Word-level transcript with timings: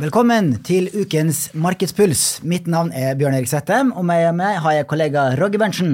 Velkommen 0.00 0.54
til 0.64 0.86
ukens 0.96 1.50
Markedspuls. 1.52 2.38
Mitt 2.48 2.64
navn 2.72 2.88
er 2.96 3.18
Bjørn 3.20 3.34
Erik 3.36 3.50
Svettem, 3.50 3.90
og 3.92 4.06
med 4.08 4.30
meg 4.38 4.56
har 4.64 4.78
jeg 4.78 4.86
kollega 4.88 5.26
Roger 5.36 5.60
Berntsen. 5.60 5.90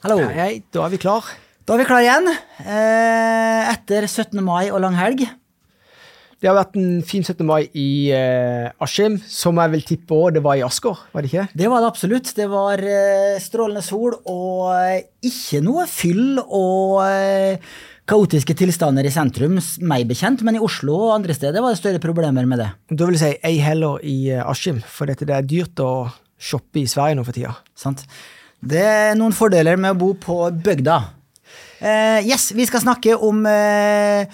Hallo. 0.00 0.22
Hei, 0.22 0.38
hei, 0.38 0.54
da 0.72 0.86
er 0.86 0.94
vi 0.94 1.00
klar. 1.02 1.28
Da 1.68 1.74
er 1.74 1.82
vi 1.82 1.86
klar 1.90 2.00
igjen. 2.00 2.30
Eh, 2.64 3.68
etter 3.74 4.08
17. 4.08 4.40
mai 4.46 4.70
og 4.70 4.80
lang 4.80 4.96
helg. 4.96 5.26
Det 6.40 6.48
har 6.48 6.56
vært 6.56 6.80
en 6.80 7.04
fin 7.04 7.20
17. 7.20 7.44
mai 7.44 7.68
i 7.76 8.08
eh, 8.16 8.72
Askim, 8.80 9.20
som 9.20 9.60
jeg 9.60 9.74
vil 9.76 9.84
tippe 9.90 10.16
òg 10.16 10.38
det 10.38 10.46
var 10.48 10.56
i 10.56 10.64
Asker, 10.64 11.04
var 11.12 11.20
det 11.20 11.34
ikke? 11.34 11.44
Det 11.52 11.68
var 11.74 11.84
det 11.84 11.92
absolutt. 11.92 12.32
Det 12.40 12.48
var 12.48 12.80
eh, 12.80 13.36
strålende 13.36 13.84
sol 13.84 14.16
og 14.16 14.72
eh, 14.78 15.10
ikke 15.28 15.60
noe 15.68 15.84
fyll 15.92 16.40
og 16.40 17.04
kaotiske 18.08 18.54
tilstander 18.58 19.06
i 19.06 19.12
sentrum, 19.14 19.58
meg 19.86 20.08
bekjent, 20.10 20.42
men 20.46 20.58
i 20.58 20.62
Oslo 20.62 20.96
og 21.06 21.14
andre 21.20 21.36
steder 21.36 21.62
var 21.62 21.74
det 21.74 21.80
større 21.80 22.02
problemer 22.02 22.48
med 22.48 22.62
det. 22.62 22.68
Da 22.90 23.06
vil 23.06 23.18
jeg 23.18 23.22
si 23.22 23.48
ei 23.48 23.62
heller 23.62 24.02
i 24.02 24.16
eh, 24.34 24.42
Askim, 24.42 24.80
for 24.82 25.10
dette 25.10 25.28
det 25.28 25.36
er 25.36 25.48
dyrt 25.48 25.82
å 25.82 25.92
shoppe 26.42 26.82
i 26.82 26.88
Sverige 26.90 27.18
nå 27.18 27.26
for 27.26 27.36
tida. 27.36 27.54
Sant? 27.78 28.02
Det 28.62 28.82
er 28.82 29.14
noen 29.18 29.34
fordeler 29.34 29.78
med 29.80 29.94
å 29.94 30.00
bo 30.00 30.12
på 30.18 30.38
bygda. 30.64 30.98
Uh, 31.82 32.20
yes, 32.22 32.52
vi 32.54 32.66
skal 32.66 32.82
snakke 32.84 33.16
om 33.18 33.42
eh, 33.50 34.30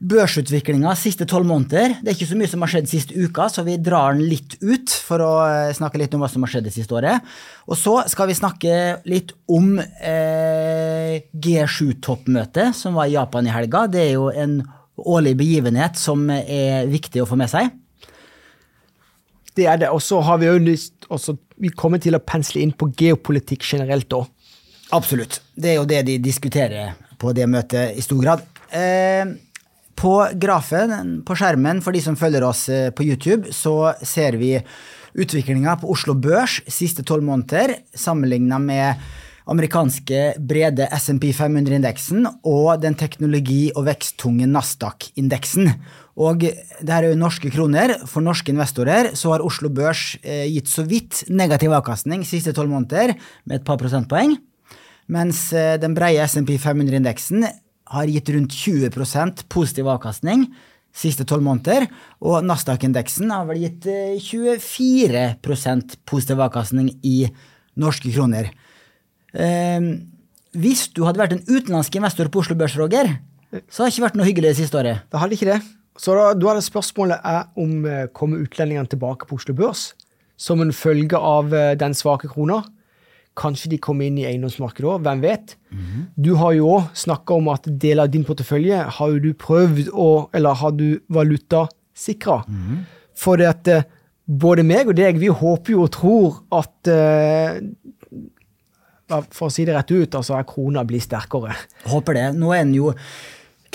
børsutviklinga 0.00 0.92
siste 0.98 1.24
tolv 1.28 1.48
måneder. 1.48 1.96
Det 2.02 2.10
er 2.10 2.16
ikke 2.16 2.28
så 2.28 2.38
mye 2.38 2.50
som 2.50 2.64
har 2.64 2.72
skjedd 2.72 2.90
siste 2.90 3.16
uka, 3.16 3.48
så 3.52 3.64
vi 3.66 3.78
drar 3.80 4.16
den 4.16 4.26
litt 4.28 4.58
ut 4.60 4.92
for 4.92 5.24
å 5.24 5.32
eh, 5.46 5.72
snakke 5.76 6.00
litt 6.00 6.14
om 6.16 6.24
hva 6.24 6.28
som 6.30 6.44
har 6.44 6.52
skjedd 6.52 6.68
det 6.68 6.74
siste 6.74 6.96
året. 6.98 7.24
Og 7.70 7.78
så 7.80 7.94
skal 8.12 8.28
vi 8.30 8.36
snakke 8.36 8.74
litt 9.08 9.32
om 9.52 9.78
eh, 9.80 11.24
G7-toppmøtet 11.32 12.76
som 12.76 12.98
var 12.98 13.08
i 13.08 13.16
Japan 13.16 13.48
i 13.48 13.54
helga. 13.54 13.86
Det 13.88 14.04
er 14.04 14.14
jo 14.18 14.28
en 14.34 14.60
årlig 14.96 15.36
begivenhet 15.40 15.98
som 16.00 16.28
er 16.32 16.88
viktig 16.90 17.24
å 17.24 17.28
få 17.28 17.38
med 17.40 17.52
seg. 17.52 17.72
Det 19.56 19.64
er 19.64 19.80
det. 19.80 19.90
Og 19.92 20.02
så 20.04 20.20
har 20.24 20.40
vi 20.42 20.50
jo 20.50 20.60
lyst 20.60 21.08
også, 21.08 21.38
Vi 21.56 21.70
kommer 21.72 21.96
til 21.96 22.12
å 22.12 22.20
pensle 22.20 22.60
inn 22.60 22.74
på 22.76 22.90
geopolitikk 22.92 23.64
generelt 23.64 24.12
òg. 24.12 24.26
Absolutt. 24.92 25.40
Det 25.56 25.70
er 25.70 25.78
jo 25.78 25.86
det 25.88 26.02
de 26.04 26.18
diskuterer 26.20 26.92
på 27.16 27.32
det 27.32 27.46
møtet 27.48 27.96
i 27.96 28.04
stor 28.04 28.20
grad. 28.20 28.42
Eh, 28.68 29.24
på 29.96 30.14
grafen 30.36 31.20
på 31.26 31.36
skjermen, 31.38 31.80
for 31.84 31.96
de 31.96 32.02
som 32.04 32.18
følger 32.18 32.44
oss 32.46 32.66
eh, 32.68 32.90
på 32.92 33.06
YouTube, 33.06 33.52
så 33.54 33.94
ser 34.04 34.36
vi 34.40 34.54
utviklinga 35.16 35.78
på 35.80 35.88
Oslo 35.92 36.14
Børs 36.20 36.60
siste 36.68 37.04
tolv 37.06 37.24
måneder 37.24 37.78
sammenligna 37.96 38.60
med 38.60 39.06
amerikanske 39.46 40.34
brede 40.42 40.88
SMP 40.98 41.30
500-indeksen 41.34 42.26
og 42.44 42.82
den 42.82 42.96
teknologi- 42.98 43.70
og 43.76 43.86
veksttunge 43.86 44.48
Nasdaq-indeksen. 44.50 45.70
Og 46.18 46.42
det 46.42 46.90
her 46.90 47.04
er 47.04 47.12
jo 47.12 47.20
norske 47.20 47.52
kroner. 47.54 47.94
For 48.10 48.24
norske 48.24 48.50
investorer 48.52 49.12
så 49.14 49.34
har 49.34 49.44
Oslo 49.46 49.70
Børs 49.70 50.16
eh, 50.22 50.48
gitt 50.50 50.72
så 50.72 50.84
vidt 50.88 51.24
negativ 51.30 51.74
avkastning 51.76 52.26
siste 52.26 52.54
tolv 52.56 52.72
måneder, 52.74 53.14
med 53.46 53.60
et 53.60 53.66
par 53.66 53.78
prosentpoeng. 53.80 54.34
Mens 55.12 55.52
eh, 55.54 55.76
den 55.78 55.94
breie 55.94 56.26
SMP 56.26 56.56
500-indeksen 56.58 57.46
har 57.92 58.10
gitt 58.10 58.30
rundt 58.34 58.56
20% 58.56 59.44
positiv 59.52 59.90
avkastning 59.92 60.48
siste 60.96 61.26
tolv 61.28 61.44
måneder, 61.44 61.84
og 62.24 62.44
Nasdaq-indeksen 62.48 63.28
har 63.32 63.44
vel 63.50 63.66
gitt 63.66 63.86
eh, 63.90 64.16
24% 64.22 65.98
positiv 66.08 66.40
avkastning 66.40 66.88
i 67.04 67.26
norske 67.76 68.12
kroner. 68.14 68.48
Eh, 69.36 69.90
hvis 70.56 70.86
du 70.96 71.02
hadde 71.04 71.20
vært 71.20 71.36
en 71.36 71.44
utenlandsk 71.44 71.98
investor 72.00 72.32
på 72.32 72.40
Oslo 72.40 72.56
Børs, 72.56 72.78
Roger, 72.80 73.12
så 73.68 73.82
har 73.82 73.90
det 73.90 73.94
ikke 73.94 74.06
vært 74.06 74.16
noe 74.18 74.28
hyggelig 74.28 74.54
det 74.54 74.60
siste 74.62 74.80
året. 74.80 75.04
Det 75.12 75.20
hadde 75.20 75.36
ikke 75.36 75.50
det. 75.52 75.60
Så 76.00 76.16
da, 76.16 76.30
da 76.36 76.50
hadde 76.50 76.64
spørsmålet 76.64 77.28
er 77.28 77.44
om 77.60 77.84
eh, 77.88 78.08
kommer 78.16 78.42
utlendingene 78.44 78.88
tilbake 78.92 79.28
på 79.28 79.36
Oslo 79.38 79.56
Børs 79.56 79.90
som 80.36 80.60
en 80.60 80.72
følge 80.76 81.16
av 81.16 81.54
eh, 81.56 81.74
den 81.80 81.96
svake 81.96 82.28
krona. 82.32 82.62
Kanskje 83.36 83.68
de 83.74 83.78
kommer 83.82 84.08
inn 84.08 84.16
i 84.18 84.24
eiendomsmarkedet 84.24 84.88
òg, 84.88 85.02
hvem 85.04 85.20
vet? 85.20 85.56
Du 86.16 86.34
har 86.40 86.54
jo 86.56 86.70
òg 86.78 86.86
snakka 86.96 87.36
om 87.36 87.50
at 87.52 87.66
deler 87.68 88.06
av 88.06 88.12
din 88.14 88.24
portefølje 88.24 88.78
har 88.96 89.18
du 89.20 89.32
prøvd 89.34 89.90
å 89.92 90.28
Eller 90.32 90.56
har 90.56 90.72
du 90.72 91.00
valutasikra? 91.12 92.38
For 93.16 93.36
det 93.40 93.48
at 93.50 93.68
eh, 93.72 93.86
både 94.26 94.64
meg 94.66 94.88
og 94.88 94.96
deg, 94.98 95.20
vi 95.20 95.28
håper 95.28 95.72
jo 95.72 95.84
og 95.84 95.92
tror 95.94 96.40
at 96.56 96.90
eh, 96.90 97.60
For 99.30 99.46
å 99.46 99.52
si 99.52 99.64
det 99.64 99.76
rett 99.76 99.92
ut, 99.94 100.14
altså 100.18 100.34
at 100.34 100.48
krona 100.50 100.82
blir 100.84 101.00
sterkere. 101.04 101.54
Håper 101.86 102.16
det. 102.18 102.26
Nå 102.40 102.50
er 102.52 102.64
den 102.64 102.74
jo 102.74 102.90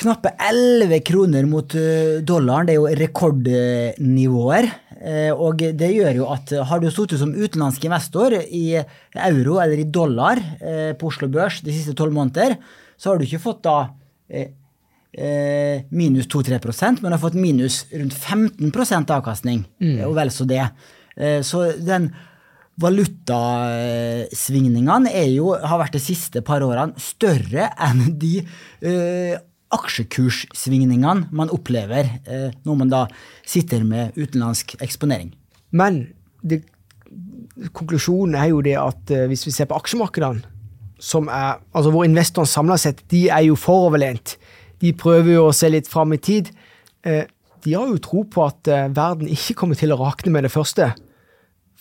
knappe 0.02 0.34
11 0.36 1.04
kroner 1.08 1.46
mot 1.48 1.76
eh, 1.78 2.20
dollaren. 2.26 2.68
Det 2.68 2.74
er 2.76 2.82
jo 2.82 2.96
rekordnivåer. 3.06 4.72
Eh, 5.02 5.34
Og 5.34 5.58
det 5.58 5.96
gjør 5.96 6.14
jo 6.20 6.28
at 6.30 6.52
eh, 6.54 6.62
har 6.68 6.80
du 6.80 6.92
sittet 6.94 7.20
som 7.22 7.34
utenlandsk 7.34 7.86
investor 7.88 8.34
i 8.38 8.78
euro 8.78 9.60
eller 9.64 9.80
i 9.82 9.90
dollar 9.90 10.38
eh, 10.62 10.94
på 10.98 11.08
Oslo 11.10 11.28
Børs 11.32 11.62
de 11.66 11.72
siste 11.74 11.94
tolv 11.98 12.14
måneder, 12.14 12.58
så 13.02 13.10
har 13.10 13.18
du 13.18 13.24
ikke 13.26 13.42
fått 13.42 13.64
da 13.66 13.90
minus 15.92 16.28
2-3% 16.32 17.02
men 17.02 17.10
du 17.10 17.16
har 17.18 17.20
fått 17.20 17.36
minus 17.36 17.84
rundt 17.92 18.16
15% 18.16 19.12
avkastning. 19.12 19.66
Og 20.06 20.16
vel 20.16 20.32
så 20.32 20.46
det. 20.48 20.64
Så 21.44 21.76
den 21.84 22.16
valutasvingningene 22.80 25.12
er 25.12 25.28
jo, 25.34 25.52
har 25.60 25.80
vært 25.82 25.92
de 25.98 26.02
siste 26.06 26.40
par 26.48 26.64
årene 26.64 26.96
større 27.02 27.74
enn 27.76 28.16
de 28.22 28.46
aksjekurssvingningene 29.76 31.30
man 31.36 31.52
opplever 31.54 32.10
eh, 32.26 32.50
når 32.68 32.80
man 32.80 32.92
da 32.92 33.06
sitter 33.48 33.86
med 33.88 34.18
utenlandsk 34.20 34.76
eksponering. 34.84 35.32
Men 35.72 36.04
det, 36.44 36.64
konklusjonen 37.76 38.36
er 38.40 38.52
jo 38.52 38.64
det 38.66 38.78
at 38.80 39.14
eh, 39.14 39.28
hvis 39.32 39.46
vi 39.48 39.56
ser 39.56 39.70
på 39.70 39.78
aksjemarkedene, 39.80 40.44
som 41.02 41.30
er, 41.34 41.58
altså 41.74 41.92
hvor 41.94 42.06
investorene 42.06 42.50
samla 42.50 42.78
sett 42.78 43.02
de 43.10 43.26
er 43.34 43.48
jo 43.48 43.58
foroverlent, 43.58 44.36
de 44.82 44.94
prøver 44.98 45.36
jo 45.36 45.48
å 45.50 45.56
se 45.56 45.70
litt 45.70 45.90
fram 45.90 46.14
i 46.14 46.20
tid. 46.22 46.52
Eh, 47.06 47.26
de 47.66 47.74
har 47.78 47.90
jo 47.90 48.02
tro 48.02 48.24
på 48.30 48.46
at 48.46 48.70
eh, 48.70 48.90
verden 48.94 49.30
ikke 49.30 49.58
kommer 49.58 49.78
til 49.78 49.94
å 49.94 50.00
rakne 50.02 50.34
med 50.34 50.46
det 50.48 50.54
første. 50.54 50.92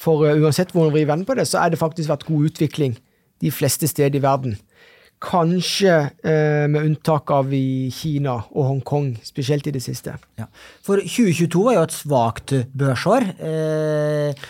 For 0.00 0.26
eh, 0.28 0.40
uansett 0.40 0.74
hvordan 0.74 0.94
vi 0.96 1.06
vender 1.08 1.28
på 1.28 1.36
det, 1.38 1.48
så 1.48 1.62
er 1.62 1.72
det 1.72 1.80
faktisk 1.80 2.10
vært 2.12 2.26
god 2.28 2.50
utvikling 2.50 2.96
de 3.40 3.52
fleste 3.52 3.88
steder 3.88 4.20
i 4.20 4.24
verden. 4.24 4.58
Kanskje 5.20 5.94
eh, 6.24 6.66
med 6.72 6.86
unntak 6.86 7.30
av 7.34 7.50
i 7.52 7.90
Kina 7.92 8.38
og 8.54 8.70
Hongkong, 8.70 9.10
spesielt 9.24 9.66
i 9.68 9.74
det 9.74 9.82
siste. 9.84 10.14
Ja. 10.40 10.46
For 10.86 11.02
2022 11.02 11.64
var 11.66 11.76
jo 11.76 11.82
et 11.84 11.96
svakt 11.96 12.54
børsår. 12.72 13.26
Eh, 13.44 14.46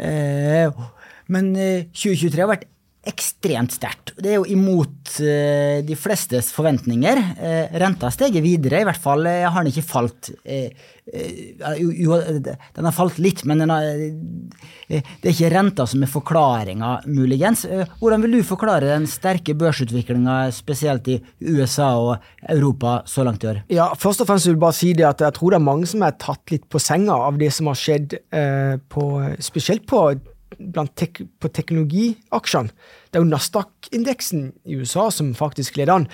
eh, 0.00 0.80
men 1.28 1.52
eh, 1.60 1.84
2023 1.92 2.40
har 2.40 2.52
vært 2.54 2.68
ekstremt 3.06 3.74
sterkt. 3.76 4.12
Det 4.18 4.32
er 4.32 4.40
jo 4.40 4.48
imot 4.50 5.16
eh, 5.22 5.82
de 5.86 5.96
flestes 5.98 6.50
forventninger. 6.54 7.20
Eh, 7.38 7.78
renta 7.80 8.08
har 8.08 8.14
steget 8.14 8.44
videre, 8.44 8.82
i 8.82 8.88
hvert 8.88 9.00
fall 9.00 9.26
eh, 9.30 9.46
har 9.46 9.62
den 9.64 9.72
ikke 9.72 9.86
falt. 9.86 10.30
Eh, 10.42 10.74
eh, 11.12 11.80
jo, 11.80 12.18
den 12.18 12.88
har 12.88 12.96
falt 12.96 13.20
litt, 13.22 13.44
men 13.46 13.62
har, 13.70 13.86
det 14.90 15.00
er 15.00 15.32
ikke 15.32 15.52
renta 15.54 15.86
som 15.88 16.02
er 16.02 16.10
forklaringa, 16.10 16.92
muligens. 17.06 17.64
Hvordan 18.00 18.26
vil 18.26 18.38
du 18.38 18.46
forklare 18.46 18.90
den 18.90 19.08
sterke 19.10 19.54
børsutviklinga, 19.58 20.38
spesielt 20.56 21.10
i 21.12 21.20
USA 21.46 21.92
og 22.02 22.30
Europa 22.42 23.00
så 23.06 23.26
langt 23.26 23.46
i 23.46 23.52
år? 23.54 23.64
Ja, 23.72 23.90
først 23.98 24.24
og 24.24 24.30
fremst 24.30 24.50
vil 24.50 24.56
jeg 24.56 24.64
bare 24.66 24.80
si 24.82 24.94
det 24.98 25.08
at 25.08 25.22
jeg 25.22 25.38
tror 25.38 25.54
det 25.54 25.60
er 25.60 25.68
mange 25.70 25.90
som 25.90 26.02
er 26.06 26.18
tatt 26.18 26.54
litt 26.54 26.66
på 26.72 26.82
senga 26.82 27.18
av 27.28 27.38
det 27.40 27.52
som 27.54 27.70
har 27.70 27.78
skjedd, 27.78 28.18
på, 28.90 29.04
spesielt 29.42 29.86
på, 29.88 30.08
tek, 30.94 31.22
på 31.40 31.48
teknologiaksjene. 31.48 32.74
Det 33.10 33.18
er 33.18 33.24
jo 33.24 33.30
Nasdaq-indeksen 33.30 34.50
i 34.66 34.76
USA 34.80 35.08
som 35.10 35.34
faktisk 35.34 35.76
leder 35.76 35.94
an. 35.94 36.08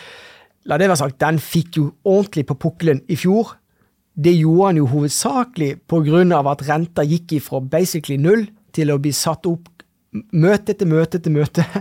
La 0.66 0.78
det 0.78 0.88
være 0.88 1.00
sagt, 1.02 1.20
den 1.20 1.40
fikk 1.42 1.76
jo 1.76 1.90
ordentlig 2.04 2.46
på 2.46 2.58
pukkelen 2.66 3.02
i 3.10 3.16
fjor. 3.18 3.56
Det 4.14 4.34
gjorde 4.36 4.66
han 4.70 4.80
jo 4.82 4.86
hovedsakelig 4.86 5.80
pga. 5.88 6.50
at 6.50 6.68
renta 6.68 7.02
gikk 7.02 7.32
ifra 7.32 7.60
basically 7.60 8.16
null 8.16 8.46
til 8.72 8.90
å 8.90 8.98
bli 8.98 9.12
satt 9.12 9.46
opp 9.46 9.68
møte 10.12 10.72
etter 10.72 10.86
møte 10.86 11.18
etter 11.18 11.30
møte. 11.30 11.64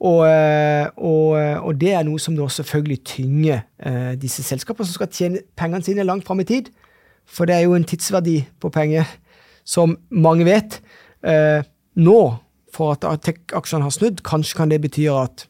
Og, 0.00 0.22
eh, 0.24 0.86
og, 0.96 1.34
og 1.60 1.74
det 1.76 1.90
er 1.92 2.06
noe 2.08 2.16
som 2.16 2.32
da 2.32 2.46
selvfølgelig 2.48 3.02
tynger 3.04 3.58
eh, 3.84 4.14
disse 4.16 4.40
selskapene 4.40 4.88
som 4.88 4.96
skal 4.96 5.10
tjene 5.12 5.42
pengene 5.60 5.84
sine 5.84 6.06
langt 6.08 6.24
fram 6.24 6.40
i 6.40 6.46
tid. 6.48 6.70
For 7.28 7.44
det 7.44 7.58
er 7.58 7.66
jo 7.66 7.74
en 7.76 7.84
tidsverdi 7.84 8.38
på 8.64 8.70
penger, 8.72 9.04
som 9.60 9.98
mange 10.08 10.46
vet. 10.48 10.78
Nå, 11.98 12.20
for 12.70 12.94
at 12.94 13.24
tech-aksjene 13.26 13.86
har 13.86 13.94
snudd, 13.94 14.22
kanskje 14.26 14.60
kan 14.60 14.70
det 14.70 14.82
bety 14.84 15.08
at 15.10 15.48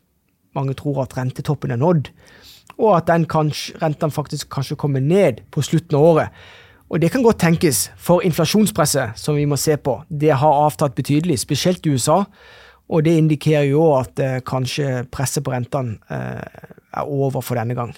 mange 0.57 0.75
tror 0.79 1.03
at 1.05 1.17
rentetoppen 1.19 1.75
er 1.75 1.81
nådd, 1.81 2.09
og 2.81 2.97
at 2.97 3.11
den 3.11 3.27
kanskje, 3.29 3.77
renten 3.83 4.11
faktisk 4.11 4.49
kanskje 4.53 4.79
kommer 4.81 5.01
ned 5.05 5.45
på 5.53 5.63
slutten 5.63 5.99
av 5.99 6.07
året. 6.07 6.41
Og 6.91 6.99
det 7.03 7.13
kan 7.13 7.23
godt 7.23 7.39
tenkes, 7.39 7.91
for 7.97 8.25
inflasjonspresset 8.27 9.19
som 9.21 9.37
vi 9.39 9.47
må 9.47 9.59
se 9.61 9.77
på, 9.77 10.01
det 10.09 10.33
har 10.35 10.65
avtatt 10.65 10.97
betydelig, 10.97 11.39
spesielt 11.39 11.87
i 11.87 11.95
USA. 11.95 12.25
Og 12.91 13.05
det 13.07 13.15
indikerer 13.21 13.69
jo 13.71 13.85
at 13.95 14.19
eh, 14.19 14.41
kanskje 14.43 15.05
presset 15.13 15.45
på 15.47 15.53
rentene 15.55 16.01
eh, 16.11 16.71
er 16.91 17.07
over 17.07 17.45
for 17.47 17.55
denne 17.55 17.77
gang. 17.79 17.93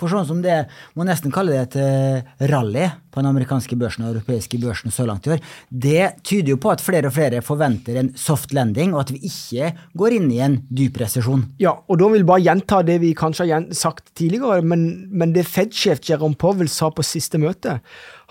For 0.00 0.12
sånn 0.12 0.26
som 0.28 0.42
det, 0.44 0.64
må 0.94 1.06
nesten 1.06 1.32
kalle 1.34 1.54
det 1.54 1.62
et 1.64 1.76
eh, 1.82 2.46
rally 2.50 2.88
på 3.14 3.22
den 3.22 3.30
amerikanske 3.30 3.76
børsen 3.78 4.04
og 4.04 4.14
europeiske 4.14 4.58
børsen 4.62 4.94
så 4.94 5.06
langt 5.06 5.28
i 5.28 5.34
år, 5.36 5.42
det 5.70 6.24
tyder 6.26 6.54
jo 6.54 6.58
på 6.62 6.72
at 6.72 6.82
flere 6.82 7.10
og 7.10 7.14
flere 7.14 7.42
forventer 7.46 8.00
en 8.00 8.10
soft 8.18 8.54
landing, 8.56 8.94
og 8.94 9.04
at 9.04 9.12
vi 9.14 9.30
ikke 9.30 9.70
går 9.98 10.16
inn 10.18 10.26
i 10.34 10.40
en 10.44 10.58
dyp 10.74 10.98
resesjon. 11.02 11.46
Ja, 11.62 11.76
og 11.86 12.00
da 12.00 12.10
vil 12.10 12.24
jeg 12.24 12.30
bare 12.30 12.44
gjenta 12.44 12.82
det 12.86 12.98
vi 13.04 13.14
kanskje 13.18 13.46
har 13.52 13.68
sagt 13.76 14.10
tidligere, 14.18 14.64
men, 14.66 15.06
men 15.14 15.36
det 15.36 15.46
Fed-sjef 15.46 16.02
Jerome 16.08 16.38
Powell 16.40 16.70
sa 16.70 16.90
på 16.90 17.06
siste 17.06 17.38
møte, 17.42 17.78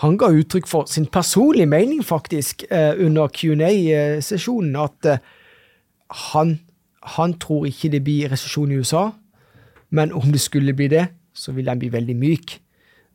han 0.04 0.20
ga 0.20 0.32
uttrykk 0.34 0.68
for 0.68 0.90
sin 0.92 1.08
personlige 1.08 1.70
mening, 1.70 2.04
faktisk, 2.04 2.66
eh, 2.74 2.92
under 3.00 3.32
Q&A-sesjonen, 3.32 4.76
at 4.84 5.14
han, 6.34 6.58
han 7.18 7.36
tror 7.42 7.68
ikke 7.70 7.92
det 7.94 8.04
blir 8.06 8.32
resesjon 8.34 8.72
i 8.72 8.80
USA, 8.82 9.10
men 9.94 10.14
om 10.14 10.32
det 10.34 10.42
skulle 10.42 10.76
bli 10.76 10.90
det, 10.92 11.08
så 11.44 11.54
vil 11.56 11.68
den 11.68 11.82
bli 11.82 11.92
veldig 11.94 12.16
myk. 12.20 12.56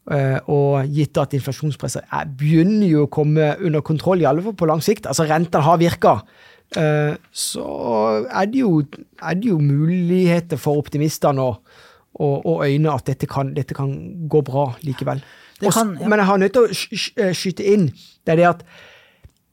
Uh, 0.08 0.38
og 0.48 0.92
gitt 0.96 1.18
at 1.20 1.34
inflasjonspresset 1.36 2.06
er, 2.16 2.28
begynner 2.40 2.88
jo 2.88 3.02
å 3.04 3.10
komme 3.12 3.50
under 3.60 3.82
kontroll, 3.84 4.22
i 4.22 4.28
alle 4.28 4.40
fall 4.44 4.54
på 4.56 4.68
lang 4.70 4.80
sikt, 4.84 5.04
altså 5.10 5.26
rentene 5.28 5.66
har 5.66 5.80
virka, 5.82 6.14
uh, 6.78 7.12
så 7.28 7.66
er 8.24 8.48
det, 8.48 8.62
jo, 8.62 8.70
er 9.20 9.36
det, 9.36 9.50
jo, 9.50 9.58
muligheter 9.60 10.60
for 10.60 10.80
optimister 10.80 11.36
å, 11.36 11.50
å, 12.16 12.28
å 12.40 12.54
øyne 12.64 12.94
at 12.94 13.04
dette 13.10 13.28
kan, 13.28 13.52
dette 13.56 13.76
kan, 13.76 13.92
gå 14.32 14.40
bra 14.48 14.70
likevel. 14.80 15.20
Kan, 15.60 15.92
ja. 16.00 16.08
Men 16.08 16.22
jeg 16.22 16.30
har 16.30 16.40
nødt 16.40 16.56
til 16.56 16.70
å 16.70 17.34
skyte 17.36 17.66
inn 17.66 17.90
det 18.24 18.32
er 18.32 18.40
det 18.40 18.48
at 18.54 18.64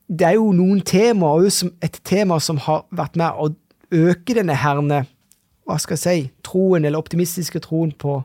det 0.05 0.27
er 0.27 0.37
jo 0.37 0.51
noen 0.53 0.79
temaer, 0.85 1.49
et 1.83 1.99
tema 2.05 2.37
som 2.39 2.59
har 2.61 2.85
vært 2.95 3.17
med 3.17 3.41
å 3.41 3.49
øke 3.95 4.37
denne 4.37 4.55
herne, 4.61 5.03
hva 5.65 5.77
skal 5.81 5.97
jeg 5.97 6.03
si, 6.03 6.31
troen, 6.45 6.85
eller 6.85 7.01
optimistiske 7.01 7.59
troen 7.65 7.91
på 7.91 8.19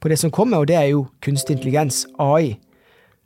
på 0.00 0.08
det 0.12 0.18
som 0.20 0.30
kommer, 0.30 0.60
og 0.60 0.68
det 0.68 0.76
er 0.76 0.90
jo 0.92 1.06
kunstig 1.24 1.56
intelligens, 1.56 2.04
AI. 2.18 2.56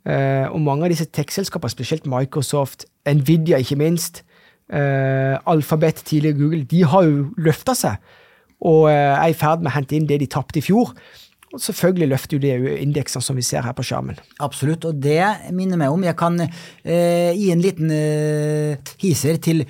Uh, 0.07 0.13
eh, 0.13 0.45
og 0.49 0.61
mange 0.65 0.87
av 0.87 0.93
disse 0.93 1.05
tech-selskapene, 1.13 1.73
spesielt 1.73 2.07
Microsoft, 2.09 2.87
Nvidia 3.05 3.59
ikke 3.61 3.77
minst, 3.77 4.23
uh, 4.73 5.37
Alphabet, 5.45 6.01
tidligere 6.05 6.39
Google, 6.39 6.63
de 6.63 6.83
har 6.83 7.03
jo 7.05 7.27
løfta 7.37 7.75
seg 7.77 8.17
og 8.61 8.87
uh, 8.89 8.93
er 8.93 9.31
i 9.31 9.37
ferd 9.37 9.61
med 9.61 9.71
å 9.71 9.75
hente 9.75 9.97
inn 9.97 10.07
det 10.09 10.19
de 10.21 10.29
tapte 10.29 10.61
i 10.61 10.65
fjor. 10.65 10.93
Og 11.51 11.59
selvfølgelig 11.59 12.07
løfter 12.07 12.37
jo 12.37 12.41
det 12.41 12.75
indeksene 12.79 13.25
som 13.25 13.35
vi 13.35 13.43
ser 13.43 13.65
her 13.65 13.73
på 13.75 13.83
skjermen. 13.83 14.19
Absolutt, 14.39 14.85
og 14.87 15.01
det 15.03 15.51
minner 15.51 15.81
meg 15.81 15.91
om 15.91 16.05
Jeg 16.05 16.15
kan 16.15 16.37
gi 16.39 17.49
en 17.51 17.63
liten 17.65 17.91
hiser 19.01 19.41
til 19.43 19.65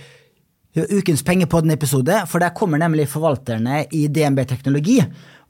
ukens 0.72 1.24
Pengepodden-episode, 1.28 2.22
for 2.32 2.40
der 2.40 2.54
kommer 2.56 2.80
nemlig 2.80 3.10
forvalterne 3.12 3.86
i 3.92 4.06
DNB 4.08 4.46
Teknologi 4.48 5.02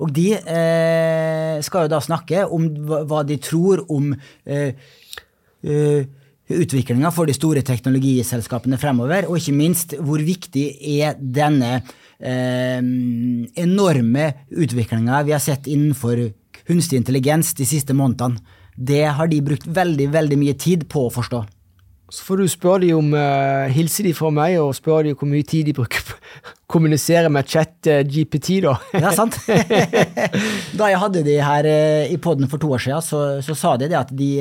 og 0.01 0.09
de 0.15 0.31
eh, 0.33 1.59
skal 1.65 1.85
jo 1.85 1.93
da 1.93 2.01
snakke 2.01 2.45
om 2.49 2.67
hva 2.89 3.21
de 3.27 3.37
tror 3.41 3.83
om 3.93 4.11
eh, 4.45 4.73
eh, 5.61 6.09
utviklinga 6.51 7.11
for 7.13 7.29
de 7.29 7.35
store 7.37 7.63
teknologiselskapene 7.65 8.79
fremover, 8.81 9.29
og 9.29 9.37
ikke 9.37 9.55
minst 9.55 9.95
hvor 10.01 10.23
viktig 10.25 10.65
er 10.97 11.19
denne 11.21 11.77
eh, 12.17 12.81
enorme 13.61 14.27
utviklinga 14.49 15.21
vi 15.27 15.35
har 15.37 15.43
sett 15.43 15.69
innenfor 15.69 16.25
kunstig 16.65 17.01
intelligens 17.01 17.53
de 17.57 17.67
siste 17.69 17.95
månedene. 17.97 18.41
Det 18.81 19.03
har 19.13 19.27
de 19.29 19.43
brukt 19.45 19.67
veldig, 19.69 20.07
veldig 20.13 20.37
mye 20.39 20.57
tid 20.57 20.87
på 20.89 21.05
å 21.05 21.13
forstå. 21.13 21.43
Så 22.11 22.25
får 22.27 22.41
du 22.41 22.47
spørre 22.51 22.83
dem 22.83 22.97
om 22.97 23.13
uh, 23.15 23.71
Hilse 23.71 24.03
de 24.03 24.11
fra 24.15 24.27
meg, 24.35 24.57
og 24.59 24.75
spørre 24.75 25.07
dem 25.07 25.15
hvor 25.15 25.29
mye 25.31 25.47
tid 25.47 25.69
de 25.69 25.75
bruker 25.77 26.03
på 26.03 26.17
å 26.17 26.51
kommunisere 26.71 27.31
med 27.31 27.47
chat 27.47 27.87
uh, 27.87 28.01
GPT, 28.03 28.57
da. 28.65 28.75
ja, 28.99 29.13
sant. 29.15 29.37
da 30.79 30.89
jeg 30.91 30.99
hadde 31.05 31.23
de 31.23 31.37
her 31.39 31.69
uh, 31.71 32.11
i 32.11 32.19
poden 32.19 32.51
for 32.51 32.59
to 32.59 32.73
år 32.75 32.83
siden, 32.83 33.05
så, 33.05 33.21
så, 33.45 33.55
sa 33.55 33.77
de 33.79 33.87
det 33.91 33.99
at 34.01 34.11
de 34.11 34.31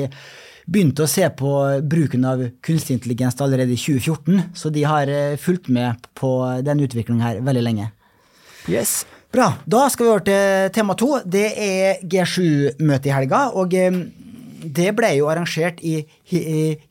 begynte 0.71 1.05
å 1.05 1.09
se 1.09 1.23
på 1.39 1.53
bruken 1.87 2.27
av 2.27 2.43
kunstig 2.63 2.99
intelligens 2.99 3.39
allerede 3.43 3.71
i 3.71 3.79
2014, 3.79 4.51
så 4.51 4.71
de 4.75 4.83
har 4.91 5.07
uh, 5.07 5.39
fulgt 5.39 5.71
med 5.71 6.11
på 6.19 6.35
den 6.67 6.83
utviklingen 6.83 7.23
her 7.23 7.39
veldig 7.45 7.63
lenge. 7.69 7.87
Yes. 8.67 9.05
Bra. 9.31 9.53
Da 9.63 9.85
skal 9.87 10.05
vi 10.05 10.11
over 10.11 10.25
til 10.27 10.73
tema 10.75 10.97
to. 10.99 11.13
Det 11.23 11.47
er 11.55 12.03
G7-møte 12.03 13.07
i 13.07 13.15
helga. 13.15 13.45
og 13.55 13.71
det 14.61 14.91
ble 14.97 15.15
jo 15.17 15.29
arrangert 15.31 15.81
i 15.83 15.99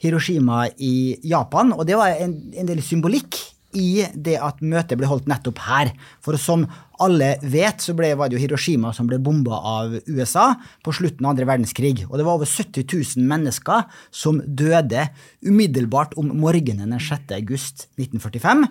Hiroshima 0.03 0.67
i 0.79 1.17
Japan, 1.27 1.75
og 1.77 1.87
det 1.89 1.99
var 1.99 2.19
en, 2.19 2.37
en, 2.55 2.69
del 2.69 2.83
symbolikk 2.85 3.39
i 3.79 4.03
det 4.15 4.35
at 4.43 4.63
møtet 4.67 4.99
ble 4.99 5.07
holdt 5.07 5.29
nettopp 5.31 5.61
her. 5.63 5.93
For 6.25 6.39
som 6.41 6.65
alle 7.01 7.37
vet, 7.43 7.83
så 7.83 7.95
ble, 7.97 8.11
var 8.19 8.29
det 8.29 8.37
jo 8.37 8.43
Hiroshima 8.43 8.91
som 8.97 9.07
ble 9.09 9.21
bomba 9.23 9.61
av 9.63 9.95
USA 10.09 10.49
på 10.85 10.95
slutten 10.97 11.27
av 11.27 11.35
andre 11.35 11.47
verdenskrig. 11.49 12.03
Og 12.09 12.19
det 12.19 12.27
var 12.27 12.41
over 12.41 12.51
70 12.51 12.83
000 12.91 13.29
mennesker 13.31 13.87
som 14.11 14.43
døde 14.45 15.07
umiddelbart 15.47 16.17
om 16.21 16.35
morgenen 16.43 16.91
den 16.91 17.07
6. 17.07 17.31
august 17.39 17.87
1945. 18.01 18.67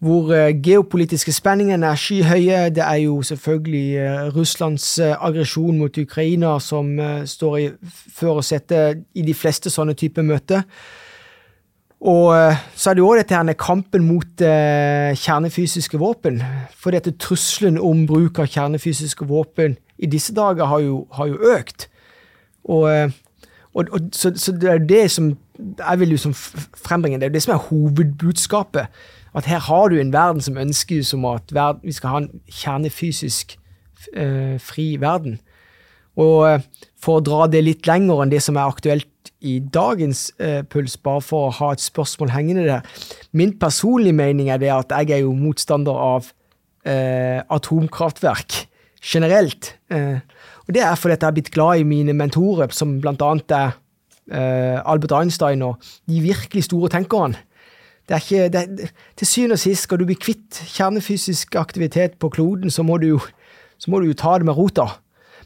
hvor 0.00 0.32
uh, 0.32 0.62
geopolitiske 0.62 1.32
spenningene 1.32 1.86
er 1.86 1.98
skyhøye. 2.00 2.70
Det 2.72 2.84
er 2.84 3.02
jo 3.04 3.22
selvfølgelig 3.22 3.98
uh, 4.00 4.36
Russlands 4.36 4.98
uh, 4.98 5.12
aggresjon 5.20 5.78
mot 5.78 5.98
Ukraina 5.98 6.58
som 6.58 6.96
står 7.24 7.56
i 7.56 7.68
førersetet 8.16 9.04
i 9.14 9.22
de 9.26 9.34
fleste 9.36 9.70
sånne 9.70 9.94
typer 9.94 10.24
møter. 10.24 10.64
Og 12.00 12.32
så 12.80 12.90
er 12.90 12.96
det 12.96 13.02
jo 13.02 13.10
òg 13.10 13.18
dette 13.18 13.36
her 13.36 13.56
kampen 13.60 14.06
mot 14.08 14.40
kjernefysiske 14.40 15.98
våpen. 16.00 16.38
For 16.72 16.96
dette 16.96 17.12
trusselen 17.20 17.76
om 17.76 18.06
bruk 18.08 18.40
av 18.40 18.48
kjernefysiske 18.48 19.28
våpen 19.28 19.76
i 20.00 20.08
disse 20.08 20.32
dager 20.32 20.64
har 20.64 20.80
jo, 20.80 21.02
har 21.12 21.28
jo 21.28 21.52
økt. 21.58 21.90
Og, 22.64 23.12
og, 23.74 23.84
og 23.92 24.00
så, 24.16 24.32
så, 24.32 24.56
det 24.56 24.70
er 24.72 24.80
det 24.80 25.10
som 25.12 25.34
jeg 25.60 26.00
vil 26.00 26.14
liksom 26.14 26.32
frembringe, 26.32 27.20
det 27.20 27.28
er 27.28 27.36
det 27.36 27.44
som 27.44 27.52
er 27.58 27.66
hovedbudskapet 27.68 28.88
at 29.36 29.46
her 29.46 29.62
har 29.62 29.88
du 29.88 29.98
en 30.00 30.12
verden 30.12 30.42
som 30.42 30.58
ønsker 30.58 31.04
som 31.06 31.24
at 31.30 31.54
verden, 31.54 31.84
vi 31.84 31.94
skal 31.94 32.14
ha 32.14 32.22
en 32.24 32.30
kjernefysisk 32.50 33.56
eh, 34.14 34.56
fri 34.62 34.96
verden. 35.00 35.38
Og 36.18 36.48
eh, 36.48 36.64
for 37.00 37.20
å 37.20 37.24
dra 37.24 37.46
det 37.50 37.62
litt 37.64 37.86
lenger 37.88 38.24
enn 38.24 38.32
det 38.32 38.42
som 38.44 38.58
er 38.58 38.70
aktuelt 38.70 39.06
i 39.40 39.58
dagens 39.60 40.28
eh, 40.42 40.60
puls, 40.68 40.96
bare 41.00 41.22
for 41.24 41.48
å 41.48 41.54
ha 41.60 41.70
et 41.74 41.84
spørsmål 41.84 42.34
hengende 42.34 42.66
der. 42.66 43.04
Min 43.32 43.54
personlige 43.58 44.16
mening 44.16 44.50
er 44.50 44.60
det 44.60 44.72
at 44.74 44.92
jeg 44.92 45.16
er 45.16 45.24
jo 45.24 45.36
motstander 45.36 45.96
av 45.96 46.32
eh, 46.84 47.40
atomkraftverk 47.48 48.64
generelt. 49.00 49.74
Eh, 49.92 50.18
og 50.66 50.74
det 50.74 50.82
er 50.84 50.98
fordi 50.98 51.16
jeg 51.16 51.24
har 51.24 51.36
blitt 51.36 51.54
glad 51.54 51.80
i 51.80 51.88
mine 51.88 52.16
mentorer, 52.16 52.72
som 52.76 52.98
blant 53.00 53.22
annet 53.24 53.54
er 53.56 53.70
eh, 54.30 54.76
Albert 54.84 55.16
Einstein 55.16 55.64
og 55.66 55.80
de 56.08 56.20
virkelig 56.24 56.68
store 56.68 56.92
tenkerne. 56.92 57.40
Det 58.10 58.16
er 58.16 58.24
ikke, 58.24 58.46
det 58.50 58.88
til 59.16 59.26
syvende 59.26 59.54
og 59.54 59.62
sist, 59.62 59.86
skal 59.86 60.00
du 60.00 60.04
bli 60.08 60.16
kvitt 60.18 60.58
kjernefysisk 60.72 61.54
aktivitet 61.54 62.16
på 62.18 62.28
kloden, 62.34 62.70
så 62.70 62.82
må 62.82 62.98
du 62.98 63.06
jo 63.12 63.20
må 63.88 64.00
du 64.00 64.10
jo 64.10 64.16
ta 64.18 64.34
det 64.38 64.44
med 64.44 64.58
rota. 64.58 64.88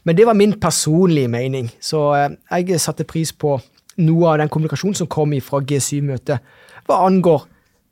Men 0.03 0.17
det 0.17 0.25
var 0.25 0.33
min 0.33 0.59
personlige 0.59 1.29
mening, 1.29 1.69
så 1.79 2.01
eh, 2.17 2.65
jeg 2.65 2.81
satte 2.81 3.05
pris 3.07 3.31
på 3.33 3.59
noe 4.01 4.31
av 4.31 4.39
den 4.41 4.49
kommunikasjonen 4.49 4.97
som 4.97 5.07
kom 5.07 5.33
fra 5.45 5.61
G7-møtet 5.61 6.41
hva 6.85 6.99
angår 7.05 7.45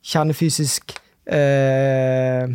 kjernefysisk 0.05 0.97
eh, 1.25 2.49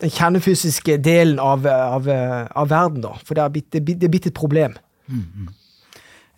Den 0.00 0.12
kjernefysiske 0.14 0.96
delen 1.04 1.40
av, 1.42 1.66
av, 1.66 2.06
av, 2.08 2.68
verden, 2.70 3.02
da. 3.04 3.10
For 3.24 3.36
det 3.36 3.42
er 3.42 3.50
blitt, 4.08 4.26
et 4.30 4.36
problem. 4.36 4.78
Mm, 5.08 5.24
mm. 5.24 5.48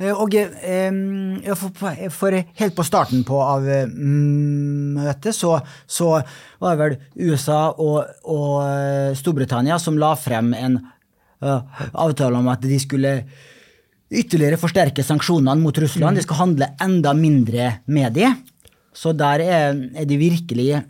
Eh, 0.03 0.19
og 0.19 0.35
eh, 0.35 1.53
for, 2.11 2.39
helt 2.59 2.77
på 2.77 2.87
starten 2.87 3.23
på 3.27 3.39
av 3.43 3.67
mm, 3.67 4.99
møtet 4.99 5.37
så, 5.37 5.55
så, 5.87 6.17
var 6.63 6.75
det 6.75 6.83
vel 6.83 7.31
USA 7.31 7.63
og, 7.73 8.03
og, 8.25 8.57
eh, 8.67 9.13
Storbritannia 9.19 9.79
som 9.83 9.99
la 10.01 10.15
frem 10.19 10.53
en 10.57 10.79
uh, 11.43 11.87
avtale 11.93 12.39
om 12.39 12.51
at 12.53 12.63
de 12.65 12.79
skulle 12.83 13.15
ytterligere 14.13 14.61
forsterke 14.61 15.05
sanksjonene 15.07 15.61
mot 15.63 15.79
Russland. 15.81 16.19
De 16.19 16.25
skal 16.25 16.43
handle 16.43 16.69
enda 16.85 17.15
mindre 17.17 17.71
med 17.89 18.13
de. 18.19 18.29
Så 18.93 19.15
der 19.17 19.41
er, 19.41 19.79
er 19.97 20.07
de 20.09 20.19
virkelig 20.21 20.83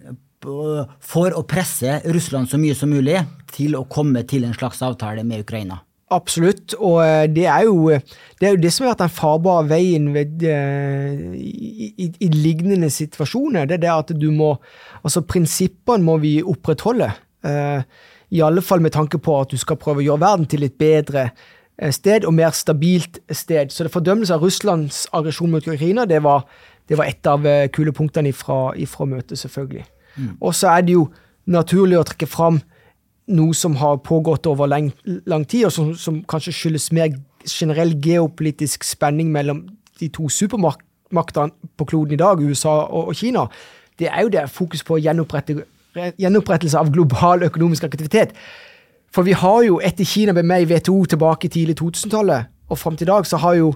for 0.42 1.36
å 1.38 1.44
presse 1.46 2.00
Russland 2.10 2.50
så 2.50 2.58
mye 2.58 2.74
som 2.74 2.90
mulig 2.90 3.20
til 3.54 3.76
å 3.78 3.86
komme 3.86 4.24
til 4.26 4.42
en 4.48 4.56
slags 4.56 4.82
avtale 4.82 5.22
med 5.22 5.44
Ukraina. 5.44 5.78
Absolutt, 6.12 6.74
og 6.78 6.98
eh, 7.04 7.26
det 7.32 7.46
er 7.48 7.64
jo 7.68 7.88
det, 7.92 8.44
er 8.44 8.54
jo 8.54 8.60
det 8.60 8.72
som 8.74 8.84
har 8.84 8.92
vært 8.92 9.04
den 9.04 9.14
farbare 9.16 9.68
veien 9.70 10.10
ved, 10.14 10.42
uh, 10.44 11.34
i, 11.38 11.88
i, 11.96 12.08
i, 12.20 12.28
lignende 12.34 12.90
situasjoner. 12.92 13.68
Det 13.68 13.78
er 13.78 13.84
det 13.86 13.92
at 13.92 14.12
du 14.18 14.30
må 14.34 14.56
Altså, 15.02 15.24
prinsippene 15.26 16.04
må 16.06 16.14
vi 16.22 16.36
opprettholde. 16.46 17.08
I 18.30 18.42
alle 18.46 18.62
fall 18.62 18.78
med 18.84 18.92
tanke 18.94 19.18
på 19.18 19.34
at 19.34 19.50
du 19.50 19.58
skal 19.58 19.74
prøve 19.82 19.98
å 19.98 20.04
gjøre 20.04 20.22
verden 20.22 20.46
til 20.46 20.62
et 20.62 20.76
bedre 20.78 21.24
sted 21.90 22.22
og 22.22 22.36
mer 22.36 22.54
stabilt 22.54 23.18
sted. 23.34 23.72
Så 23.74 23.82
det 23.82 23.90
fordømmelse 23.90 24.36
av 24.36 24.46
Russlands 24.46 25.00
aggresjon 25.10 25.50
mot 25.50 25.66
Ukraina, 25.66 26.04
det 26.06 26.20
var, 26.22 26.44
det 26.86 27.00
var 27.00 27.10
et 27.10 27.26
av 27.26 27.48
kulepunktene 27.74 28.30
ifra, 28.30 28.60
ifra 28.78 29.08
møtet, 29.10 29.42
selvfølgelig. 29.42 29.82
Mm. 30.14 30.30
Og 30.38 30.54
så 30.54 30.70
er 30.76 30.86
det 30.86 30.94
jo 30.94 31.08
naturlig 31.50 31.98
å 31.98 32.06
trekke 32.06 32.30
fram 32.30 32.62
noe 33.30 33.54
som 33.54 33.76
har 33.78 34.00
pågått 34.02 34.46
over 34.46 34.66
lang, 34.66 34.92
lang 35.26 35.44
tid, 35.48 35.66
og 35.68 35.72
som, 35.72 35.94
som, 35.94 36.22
kanskje 36.28 36.52
skyldes 36.56 36.92
mer 36.92 37.12
generell 37.46 37.94
geopolitisk 38.02 38.84
spenning 38.86 39.30
mellom 39.32 39.68
de 40.00 40.08
to 40.10 40.28
supermaktene 40.30 41.52
på 41.78 41.84
kloden 41.84 42.16
i 42.16 42.20
dag, 42.20 42.40
USA 42.42 42.74
og, 42.88 43.08
og 43.12 43.14
Kina, 43.16 43.46
det 43.98 44.08
er 44.10 44.22
jo 44.24 44.32
det 44.32 44.50
fokus 44.50 44.82
på 44.86 44.98
gjenopprettelse 45.02 46.78
av 46.78 46.90
global 46.92 47.42
økonomisk 47.46 47.84
aktivitet. 47.86 48.34
For 49.12 49.22
vi 49.22 49.32
har 49.36 49.62
jo, 49.66 49.78
etter 49.84 50.08
Kina 50.08 50.32
ble 50.32 50.42
med 50.46 50.64
i 50.64 50.68
WTO 50.72 51.04
tilbake 51.12 51.50
tidlig 51.52 51.76
2000-tallet, 51.80 52.48
og 52.72 52.78
fram 52.78 52.96
til 52.96 53.04
i 53.04 53.12
dag, 53.12 53.26
så 53.28 53.36
har 53.36 53.54
jo 53.58 53.74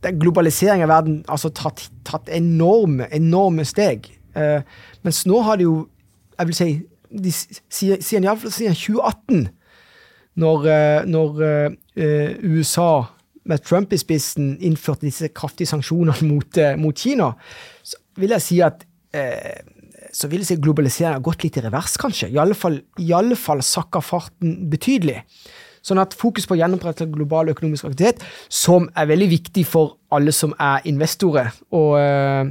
globalisering 0.00 0.82
av 0.82 0.88
verden 0.88 1.18
altså 1.28 1.50
tatt, 1.52 1.90
tatt 2.08 2.30
enorme, 2.32 3.06
enorme 3.12 3.66
steg. 3.68 4.08
Uh, 4.32 4.64
mens 5.04 5.26
nå 5.28 5.42
har 5.44 5.60
det 5.60 5.66
jo, 5.66 5.82
jeg 6.38 6.48
vil 6.48 6.56
si, 6.56 6.70
de, 7.10 7.32
siden, 7.32 8.02
siden, 8.02 8.28
siden 8.50 8.76
2018, 8.76 9.48
når, 10.40 10.66
eh, 10.70 11.06
når 11.10 11.40
uh, 11.42 11.72
USA 12.46 13.02
med 13.50 13.64
Trump 13.66 13.92
i 13.92 13.98
spissen 13.98 14.54
innførte 14.62 15.08
disse 15.08 15.28
kraftige 15.34 15.68
sanksjonene 15.68 16.28
mot, 16.30 16.60
mot 16.78 16.96
Kina, 16.96 17.32
så 17.82 17.98
vil 18.20 18.36
jeg 18.36 18.46
si 18.46 18.60
at 18.64 18.86
eh, 19.16 19.58
så 20.12 20.28
vil 20.30 20.42
jeg 20.42 20.50
si 20.50 20.58
globaliseringen 20.62 21.18
har 21.18 21.24
gått 21.24 21.44
litt 21.44 21.58
i 21.58 21.64
revers, 21.64 21.96
kanskje. 22.00 22.30
I 22.34 22.38
alle 22.42 22.56
fall, 22.58 22.80
i 22.98 23.12
sakka 23.62 24.02
farten 24.02 24.70
betydelig. 24.70 25.20
Sånn 25.80 26.00
at 26.02 26.12
fokus 26.16 26.44
på 26.48 26.58
gjenopprettelse 26.60 27.08
av 27.08 27.14
global 27.14 27.50
økonomisk 27.54 27.88
aktivitet, 27.88 28.20
som 28.52 28.88
er 28.98 29.08
veldig 29.08 29.28
viktig 29.30 29.64
for 29.68 29.96
alle 30.12 30.32
som 30.34 30.52
er 30.60 30.84
investorer, 30.90 31.48
og 31.76 31.94
uh, 31.96 32.44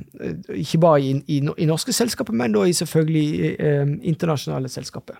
ikke 0.55 0.79
bare 0.81 1.03
i, 1.03 1.11
i, 1.35 1.37
i, 1.43 1.67
norske 1.69 1.93
selskaper, 1.93 2.33
men 2.39 2.55
da 2.55 2.63
i 2.65 2.73
selvfølgelig 2.75 3.51
uh, 3.59 3.93
internasjonale 4.09 4.71
selskaper. 4.71 5.19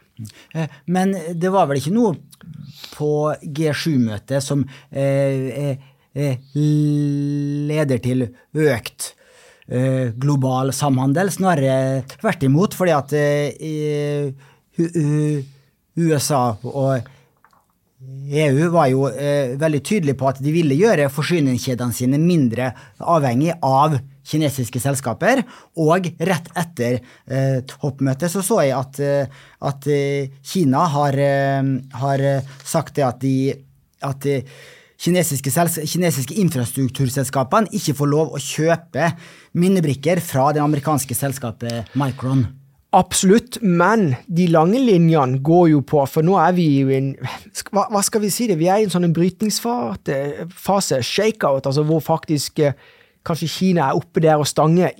Eh, 0.55 0.79
men 0.89 1.13
det 1.35 1.51
var 1.53 1.69
vel 1.69 1.81
ikke 1.81 1.93
noe 1.93 2.15
på 2.95 3.11
G7-møtet 3.43 4.43
som 4.45 4.63
uh, 4.65 5.71
leder 6.59 8.03
til 8.03 8.25
økt 8.57 9.13
global 9.69 10.71
samhandel, 10.73 11.29
snarere 11.29 12.01
tvert 12.15 12.41
imot, 12.47 12.73
fordi 12.73 12.93
at 12.95 13.11
USA 15.93 16.39
og 16.65 17.11
EU 17.99 18.69
var 18.71 18.87
jo 18.87 19.09
eh, 19.11 19.57
veldig 19.59 19.79
tydelig 19.83 20.13
på 20.19 20.29
at 20.29 20.37
de 20.39 20.53
ville 20.55 20.77
gjøre 20.77 21.09
forsyningskjedene 21.11 21.95
sine 21.95 22.19
mindre 22.21 22.69
avhengig 23.03 23.51
av 23.59 23.97
kinesiske 24.29 24.79
selskaper. 24.79 25.41
Og 25.83 26.07
rett 26.29 26.47
etter 26.59 26.99
eh, 26.99 27.59
toppmøtet 27.67 28.31
så 28.31 28.43
så 28.45 28.61
jeg 28.63 28.75
at, 28.77 29.01
eh, 29.03 29.41
at 29.67 29.89
eh, 29.91 30.31
Kina 30.39 30.85
har, 30.93 31.19
eh, 31.19 31.73
har, 31.99 32.23
sagt 32.63 32.95
det 32.95 33.03
at 33.03 33.19
de 33.19 33.33
at 34.07 34.23
kinesiske, 34.95 35.51
kinesiske 35.83 36.37
infrastrukturselskapene 36.39 37.67
ikke 37.75 37.97
får 37.99 38.11
lov 38.13 38.31
å 38.31 38.39
kjøpe 38.39 39.11
minnebrikker 39.59 40.23
fra 40.23 40.53
det 40.55 40.63
amerikanske 40.63 41.17
selskapet 41.19 41.91
Micron. 41.99 42.45
Absolutt, 42.91 43.59
men 43.61 44.15
de 44.25 44.47
lange 44.49 44.79
linjene 44.81 45.37
går 45.45 45.67
jo 45.69 45.81
på 45.85 46.01
For 46.09 46.25
nå 46.25 46.39
er 46.41 46.55
vi 46.57 46.63
jo 46.79 46.87
i 46.89 46.95
en 46.97 47.09
hva, 47.69 47.83
hva, 47.85 48.01
skal 48.01 48.23
vi 48.23 48.31
si 48.33 48.47
det? 48.49 48.57
Vi 48.57 48.65
er 48.65 48.81
i 48.81 48.87
en 48.87 48.93
sånn 48.93 49.11
brytningsfase, 49.13 51.01
shakeout, 51.05 51.67
altså 51.69 51.83
hvor 51.85 52.01
faktisk 52.01 52.63
eh, 52.65 52.73
kanskje 53.25 53.51
Kina 53.53 53.91
er 53.91 53.99
oppe 53.99 54.23
der 54.23 54.41
og 54.41 54.47
stanger. 54.49 54.95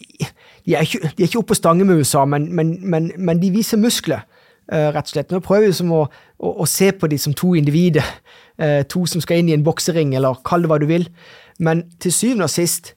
De 0.67 0.75
er 0.77 0.86
ikke, 0.86 1.01
de 1.01 1.24
er 1.24 1.31
ikke 1.31 1.41
oppe 1.41 1.55
og 1.55 1.58
stanger 1.58 1.88
med 1.89 2.03
USA, 2.03 2.27
men, 2.29 2.46
men, 2.53 2.75
men, 2.86 3.10
men 3.17 3.41
de 3.41 3.50
viser 3.55 3.81
muskler, 3.81 4.22
uh, 4.69 4.91
rett 4.93 5.08
og 5.08 5.13
slett. 5.15 5.34
Nå 5.34 5.39
prøver 5.41 5.72
vi 5.72 5.79
som 5.79 5.96
å, 5.96 6.03
å, 6.38 6.51
å, 6.62 6.67
se 6.69 6.91
på 6.93 7.10
dem 7.10 7.22
som 7.22 7.34
to 7.34 7.55
individer. 7.58 8.05
Uh, 8.60 8.84
to 8.91 9.05
som 9.10 9.24
skal 9.24 9.41
inn 9.41 9.50
i 9.50 9.55
en 9.55 9.65
boksering, 9.65 10.13
eller 10.19 10.38
kall 10.46 10.67
det 10.67 10.69
hva 10.69 10.77
du 10.84 10.86
vil. 10.91 11.08
Men 11.63 11.88
til 11.98 12.13
syvende 12.13 12.46
og 12.46 12.53
sist 12.53 12.93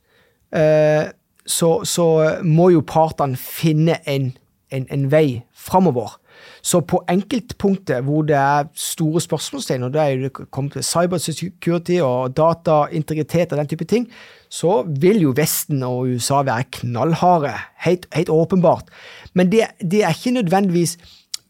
så, 0.52 1.68
så 1.88 2.06
må 2.44 2.66
jo 2.74 2.82
partene 2.84 3.38
finne 3.40 3.94
en 4.04 4.34
en, 4.72 4.86
en 4.90 5.06
vei 5.12 5.42
framover. 5.54 6.18
Så 6.62 6.80
på 6.86 7.00
enkeltpunkter 7.10 8.02
hvor 8.06 8.24
det 8.26 8.36
er 8.38 8.68
store 8.78 9.20
spørsmålstegn, 9.22 9.86
og 9.86 9.94
det 9.94 10.02
er 10.02 10.20
det 10.24 10.32
kommet 10.54 10.76
til 10.76 10.86
cybersecurity 10.86 11.98
og 12.02 12.36
dataintegritet 12.36 13.52
og 13.52 13.58
den 13.58 13.70
type 13.70 13.86
ting, 13.90 14.06
så 14.52 14.82
vil 14.86 15.22
jo 15.24 15.34
Vesten 15.36 15.82
og 15.86 16.12
USA 16.12 16.42
være 16.46 16.68
knallharde. 16.78 17.54
Helt, 17.84 18.06
helt 18.14 18.30
åpenbart. 18.30 18.90
Men 19.34 19.52
det, 19.52 19.66
det, 19.80 20.04
er 20.04 20.14
ikke 20.14 20.36
nødvendigvis 20.38 20.98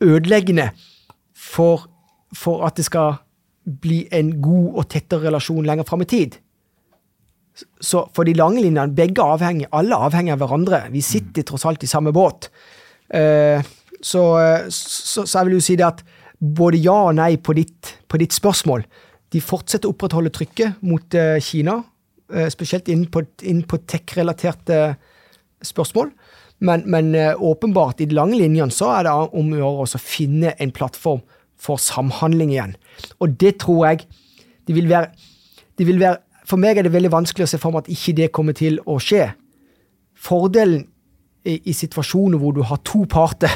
ødeleggende 0.01 0.71
for, 1.37 1.91
for, 2.35 2.67
at 2.67 2.77
det 2.77 2.85
skal 2.85 3.21
bli 3.83 4.07
en 4.13 4.41
god 4.43 4.79
og 4.81 4.89
tettere 4.91 5.29
relasjon 5.29 5.67
lenger 5.67 5.85
fram 5.85 6.03
i 6.03 6.11
tid. 6.11 6.39
Så 7.81 8.07
for 8.17 8.25
de 8.25 8.33
lange 8.35 8.63
linjene, 8.63 8.95
begge 8.97 9.23
avhenger, 9.23 9.69
alle 9.77 9.99
avhenger 9.99 10.35
av 10.35 10.41
hverandre. 10.41 10.87
Vi 10.91 11.03
sitter 11.05 11.45
tross 11.47 11.67
alt 11.69 11.85
i 11.85 11.91
samme 11.91 12.15
båt. 12.15 12.49
Eh, 13.13 13.63
så, 14.03 14.23
så, 14.73 15.23
så, 15.23 15.39
jeg 15.39 15.49
vil 15.49 15.59
jo 15.59 15.65
si 15.65 15.77
det 15.79 15.87
at 15.87 16.03
både 16.43 16.81
ja 16.83 16.97
og 17.11 17.17
nei 17.21 17.37
på 17.39 17.55
ditt, 17.55 17.95
på 18.11 18.19
ditt 18.19 18.35
spørsmål. 18.35 18.83
De 19.33 19.41
fortsetter 19.41 19.89
å 19.89 19.95
opprettholde 19.95 20.33
trykket 20.35 20.81
mot 20.85 21.15
uh, 21.17 21.39
Kina, 21.41 21.79
spesielt 22.49 22.87
inn 22.89 23.05
på, 23.13 23.21
på 23.69 23.79
tech-relaterte 23.93 24.77
spørsmål. 25.69 26.09
Men, 26.65 26.85
men 26.89 27.11
åpenbart, 27.37 28.01
i 28.01 28.07
de 28.09 28.17
lange 28.17 28.39
linjene, 28.41 28.73
så 28.73 28.89
er 28.95 29.05
det 29.05 29.13
om 29.13 29.51
å 29.53 29.59
gjøre 29.59 29.85
å 29.85 30.01
finne 30.01 30.55
en 30.57 30.73
plattform 30.73 31.21
for 31.61 31.81
samhandling 31.83 32.55
igjen. 32.55 32.73
Og 33.21 33.37
det 33.41 33.59
tror 33.63 33.91
jeg 33.91 34.07
det 34.67 34.77
vil 34.77 34.89
være, 34.91 35.13
det 35.79 35.89
vil 35.89 36.01
være 36.03 36.23
For 36.49 36.59
meg 36.61 36.77
er 36.77 36.85
det 36.85 36.93
veldig 36.93 37.13
vanskelig 37.13 37.47
å 37.47 37.51
se 37.53 37.59
for 37.63 37.73
meg 37.73 37.85
at 37.85 37.93
ikke 37.95 38.13
det 38.19 38.33
kommer 38.35 38.57
til 38.57 38.81
å 38.91 38.97
skje. 39.01 39.29
Fordelen 40.19 40.89
i, 41.45 41.59
i 41.71 41.75
situasjoner 41.77 42.41
hvor 42.41 42.55
du 42.57 42.63
har 42.67 42.81
to 42.87 43.05
parter, 43.11 43.53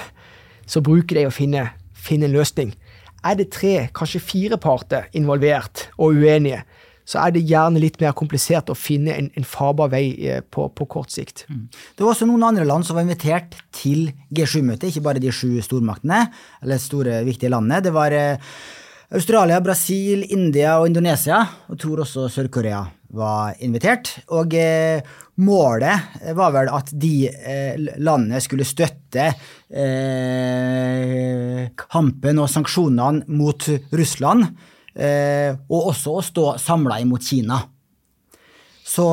så 0.67 0.83
bruker 0.85 1.19
de 1.19 1.27
å 1.29 1.35
finne, 1.35 1.69
finne 1.95 2.29
en 2.29 2.35
løsning. 2.35 2.75
Er 3.27 3.39
det 3.39 3.51
tre, 3.55 3.89
kanskje 3.97 4.23
fire 4.23 4.59
parter 4.63 5.09
involvert 5.17 5.89
og 5.97 6.19
uenige, 6.19 6.63
så 7.07 7.21
er 7.23 7.37
det 7.37 7.45
gjerne 7.47 7.79
litt 7.79 8.01
mer 8.03 8.15
komplisert 8.19 8.71
å 8.71 8.75
finne 8.75 9.15
en, 9.15 9.29
en 9.39 9.47
farbar 9.47 9.93
vei 9.93 10.05
eh, 10.27 10.41
på, 10.43 10.67
på, 10.75 10.89
kort 10.91 11.15
sikt. 11.15 11.45
Mm. 11.47 11.69
Det 11.71 12.03
var 12.03 12.11
også 12.13 12.27
noen 12.27 12.49
andre 12.49 12.67
land 12.67 12.87
som 12.87 12.99
var 12.99 13.07
invitert 13.07 13.55
til 13.75 14.09
G7-møtet, 14.35 14.91
ikke 14.91 15.05
bare 15.07 15.23
de 15.23 15.31
sju 15.31 15.61
stormaktene, 15.63 16.25
eller 16.67 16.83
store, 16.83 17.21
viktige 17.29 17.53
landene. 17.55 17.79
Det 17.87 17.95
var 17.95 18.15
eh, 18.15 18.51
Australia, 19.15 19.63
Brasil, 19.63 20.27
India 20.35 20.81
og 20.81 20.91
Indonesia, 20.91 21.45
og 21.71 21.79
tror 21.79 22.03
også 22.03 22.27
Sør-Korea 22.35 22.83
var 23.15 23.55
invitert. 23.65 24.11
Og 24.35 24.55
eh, 24.57 25.03
målet 25.43 26.33
var 26.37 26.55
vel 26.55 26.71
at 26.73 26.91
de 26.97 27.29
eh, 27.29 27.77
landene 27.99 28.41
skulle 28.45 28.67
støtte 28.67 29.29
eh, 29.71 31.63
kampen 31.87 32.43
og 32.43 32.51
sanksjonene 32.53 33.25
mot 33.37 33.69
Russland, 33.93 34.49
og 34.97 35.89
også 35.91 36.13
å 36.17 36.23
stå 36.25 36.43
samla 36.57 36.97
imot 37.03 37.21
Kina. 37.21 37.59
Så 38.87 39.05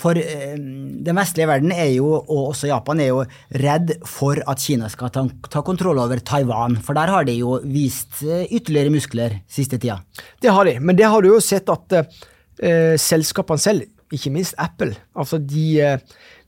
for 0.00 0.16
den 0.16 1.18
vestlige 1.18 1.50
verden 1.50 1.74
er 1.74 1.90
jo, 1.98 2.14
og 2.16 2.54
også 2.54 2.70
Japan, 2.70 3.02
er 3.04 3.10
jo 3.10 3.26
redd 3.60 3.92
for 4.08 4.40
at 4.48 4.62
Kina 4.64 4.88
skal 4.88 5.12
ta, 5.12 5.26
ta 5.52 5.60
kontroll 5.66 6.00
over 6.00 6.22
Taiwan. 6.24 6.78
For 6.80 6.96
der 6.96 7.12
har 7.12 7.28
de 7.28 7.34
jo 7.36 7.58
vist 7.68 8.22
ytterligere 8.24 8.94
muskler 8.94 9.36
siste 9.44 9.76
tida. 9.76 9.98
Det 10.40 10.56
har 10.56 10.64
de, 10.64 10.78
men 10.80 10.96
det 10.96 11.12
har 11.12 11.20
du 11.20 11.28
jo 11.34 11.44
sett 11.44 11.68
at 11.68 11.98
eh, 12.62 12.96
selskapene 13.00 13.62
selv, 13.62 13.86
ikke 14.12 14.30
minst 14.30 14.54
Apple. 14.62 14.94
Altså 15.18 15.38
de 15.38 15.80
eh, 15.82 15.98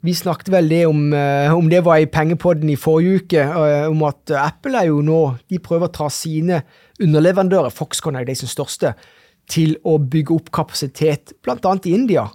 Vi 0.00 0.12
snakket 0.14 0.52
vel 0.54 0.68
det 0.70 0.84
om, 0.86 1.12
eh, 1.12 1.50
om 1.50 1.68
det 1.68 1.84
var 1.84 1.98
i 1.98 2.06
pengepodden 2.06 2.70
i 2.70 2.76
forrige 2.78 3.24
uke, 3.24 3.42
eh, 3.42 3.86
om 3.90 4.02
at 4.06 4.30
Apple 4.30 4.78
er 4.78 4.86
jo 4.92 5.00
nå 5.02 5.38
De 5.50 5.58
prøver 5.58 5.88
å 5.88 5.92
ta 5.92 6.08
sine 6.08 6.62
underleverandører, 7.02 7.74
Foxconn 7.74 8.16
er 8.16 8.24
de 8.24 8.34
som 8.38 8.48
største, 8.48 8.94
til 9.48 9.76
å 9.84 9.96
bygge 9.98 10.34
opp 10.34 10.52
kapasitet, 10.52 11.32
bl.a. 11.42 11.74
i 11.84 11.94
India. 11.94 12.28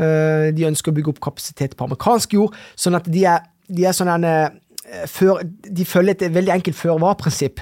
Eh, 0.00 0.48
de 0.56 0.66
ønsker 0.68 0.92
å 0.92 0.96
bygge 0.96 1.12
opp 1.14 1.22
kapasitet 1.30 1.76
på 1.76 1.86
amerikansk 1.86 2.36
jord, 2.38 2.56
sånn 2.78 2.96
at 2.98 3.08
de 3.10 3.24
er, 3.28 3.46
de 3.68 3.86
er 3.86 3.96
sånn 3.96 4.12
en, 4.14 4.24
eh, 4.24 5.06
før, 5.06 5.42
De 5.44 5.84
følger 5.84 6.16
et 6.16 6.32
veldig 6.34 6.54
enkelt 6.56 6.76
føre-var-prinsipp. 6.76 7.60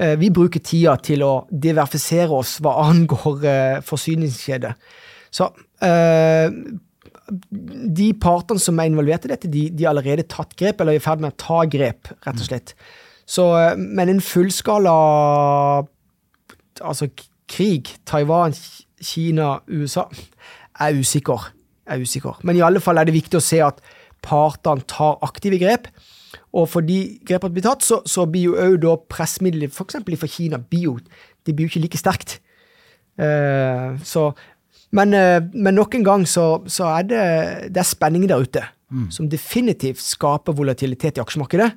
Eh, 0.00 0.16
vi 0.20 0.30
bruker 0.34 0.62
tida 0.64 0.96
til 1.04 1.24
å 1.26 1.32
diversifisere 1.50 2.32
oss 2.40 2.56
hva 2.64 2.78
angår 2.86 3.82
forsyningskjede. 3.86 4.74
Så 5.30 5.52
de 7.30 8.08
partene 8.18 8.58
som 8.58 8.80
er 8.82 8.88
involvert 8.90 9.26
i 9.26 9.30
dette, 9.30 9.50
de, 9.52 9.68
de 9.70 9.84
har 9.86 9.92
allerede 9.94 10.26
tatt 10.26 10.56
grep, 10.58 10.80
eller 10.80 10.96
er 10.96 11.02
i 11.02 11.04
ferd 11.04 11.22
med 11.22 11.34
å 11.34 11.38
ta 11.38 11.60
grep, 11.70 12.10
rett 12.26 12.42
og 12.42 12.48
slett. 12.48 12.74
Så, 13.30 13.44
men 13.78 14.10
en 14.10 14.22
fullskala 14.24 14.94
altså 16.82 17.08
krig, 17.50 17.92
Taiwan, 18.06 18.54
Kina, 19.02 19.60
USA, 19.68 20.08
er 20.80 20.98
usikker. 20.98 21.52
er 21.86 22.00
usikker. 22.00 22.38
Men 22.42 22.56
i 22.56 22.62
alle 22.62 22.80
fall 22.80 22.98
er 22.98 23.08
det 23.08 23.16
viktig 23.16 23.38
å 23.38 23.42
se 23.44 23.60
at 23.64 23.80
partene 24.22 24.84
tar 24.86 25.18
aktive 25.26 25.58
grep. 25.58 25.88
Og 26.56 26.66
fordi 26.66 27.20
grepene 27.26 27.54
blir 27.54 27.64
tatt, 27.66 27.84
så, 27.86 28.00
så 28.08 28.26
blir 28.26 28.50
jo 28.50 28.56
òg 28.58 28.80
da 28.82 28.96
pressmidler, 29.12 29.70
f.eks. 29.70 30.00
for 30.18 30.30
Kina, 30.30 30.58
bio, 30.58 30.96
de 31.46 31.54
blir 31.54 31.68
jo 31.68 31.72
ikke 31.74 31.84
like 31.84 32.00
sterkt. 32.00 32.40
Uh, 33.20 33.94
så, 34.06 34.30
men, 34.96 35.14
uh, 35.14 35.38
men, 35.52 35.76
nok 35.76 35.94
en 35.94 36.06
gang 36.06 36.26
så, 36.28 36.62
så 36.70 36.88
er 36.96 37.06
det, 37.06 37.22
det 37.74 37.82
er 37.82 37.86
spenning 37.86 38.26
der 38.30 38.42
ute 38.42 38.64
mm. 38.90 39.08
som 39.14 39.28
definitivt 39.30 40.02
skaper 40.02 40.56
volatilitet 40.56 41.20
i 41.20 41.22
aksjemarkedet. 41.22 41.70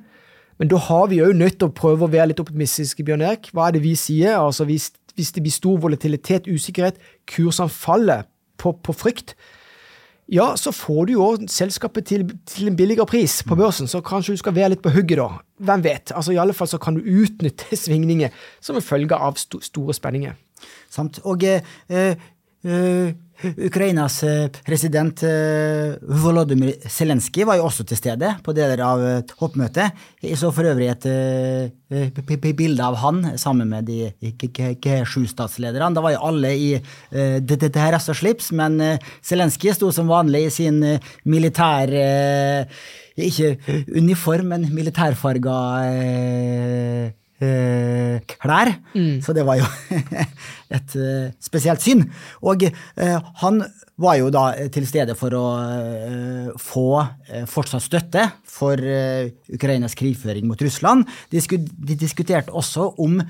Men 0.58 0.70
da 0.70 0.78
har 0.78 1.08
vi 1.10 1.22
òg 1.22 1.34
nødt 1.36 1.58
til 1.58 1.70
å 1.70 1.74
prøve 1.74 2.06
å 2.06 2.10
være 2.10 2.30
litt 2.30 2.42
optimistiske, 2.42 3.04
Bjørn 3.06 3.24
Erik. 3.26 3.50
Hva 3.54 3.68
er 3.68 3.76
det 3.76 3.82
vi 3.84 3.94
sier? 3.98 4.38
Altså, 4.38 4.66
hvis, 4.68 4.92
hvis 5.18 5.32
det 5.34 5.42
blir 5.42 5.54
stor 5.54 5.80
volatilitet, 5.82 6.50
usikkerhet, 6.50 6.98
kursene 7.30 7.70
faller 7.70 8.26
på, 8.62 8.74
på 8.82 8.94
frykt, 8.94 9.34
ja, 10.32 10.54
så 10.56 10.72
får 10.72 11.06
du 11.06 11.12
jo 11.12 11.26
selskapet 11.50 12.06
til, 12.08 12.24
til, 12.48 12.68
en 12.70 12.76
billigere 12.76 13.06
pris 13.06 13.42
på 13.44 13.56
børsen, 13.58 13.88
så 13.90 14.00
kanskje 14.00 14.32
du 14.32 14.40
skal 14.40 14.54
være 14.56 14.72
litt 14.72 14.84
på 14.84 14.92
hugget 14.94 15.20
da. 15.20 15.28
Hvem 15.68 15.84
vet? 15.84 16.12
Altså 16.16 16.32
I 16.32 16.40
alle 16.40 16.56
fall 16.56 16.70
så 16.70 16.80
kan 16.80 16.96
du 16.96 17.04
utnytte 17.04 17.76
svingninger 17.84 18.32
som 18.64 18.78
en 18.78 18.84
følge 18.84 19.16
av 19.16 19.36
sto, 19.40 19.60
store 19.60 19.96
spenninger. 19.96 20.38
Samt. 20.90 21.20
Og 21.28 21.44
eh, 21.44 21.60
eh, 21.92 23.12
Ukrainas 23.66 24.22
eh, 24.24 24.48
president 24.64 25.22
eh, 25.26 25.94
Volodymyr 26.22 26.88
Zelenskyj 26.90 27.44
var 27.48 27.58
jo 27.58 27.66
også 27.68 27.84
til 27.88 27.98
stede 27.98 28.30
på 28.44 28.54
deler 28.56 28.80
av 28.84 29.02
hoppmøtet. 29.04 29.34
toppmøtet. 29.34 30.04
Jeg 30.24 30.38
så 30.40 30.50
for 30.54 30.64
øvrig 30.64 30.88
et 30.90 32.56
bilde 32.56 32.82
av 32.82 32.96
han 33.02 33.38
sammen 33.38 33.68
med 33.68 33.84
de 33.86 34.12
G7-statslederne. 34.22 35.94
Da 35.94 36.02
var 36.04 36.14
jo 36.14 36.22
alle 36.28 36.54
i 36.56 36.70
dress 37.12 38.08
og 38.08 38.16
slips, 38.18 38.52
men 38.52 38.80
Zelenskyj 39.22 39.74
sto 39.76 39.90
som 39.92 40.08
vanlig 40.08 40.46
i 40.46 40.54
sin 40.54 40.80
militær 41.24 41.92
Ikke 43.14 43.56
uniform, 43.94 44.46
men 44.54 44.70
militærfarga 44.74 45.58
eh, 47.44 48.36
klær. 48.40 48.72
Mm. 48.94 49.20
Så 49.24 49.34
det 49.36 49.44
var 49.46 49.60
jo 49.60 49.68
et 50.76 50.96
eh, 50.98 51.32
spesielt 51.42 51.84
syn. 51.84 52.04
Og 52.42 52.64
eh, 52.66 53.18
han 53.42 53.62
var 54.00 54.18
jo 54.18 54.30
da 54.34 54.44
til 54.74 54.86
stede 54.88 55.14
for 55.18 55.36
å 55.38 55.44
eh, 55.62 56.50
få 56.60 56.88
eh, 57.00 57.44
fortsatt 57.50 57.84
støtte 57.84 58.26
for 58.48 58.80
eh, 58.80 59.30
Ukrainas 59.54 59.94
krigføring 59.98 60.48
mot 60.50 60.60
Russland. 60.62 61.06
De, 61.30 61.40
de 61.40 61.98
diskuterte 61.98 62.54
også 62.54 62.90
om 63.04 63.20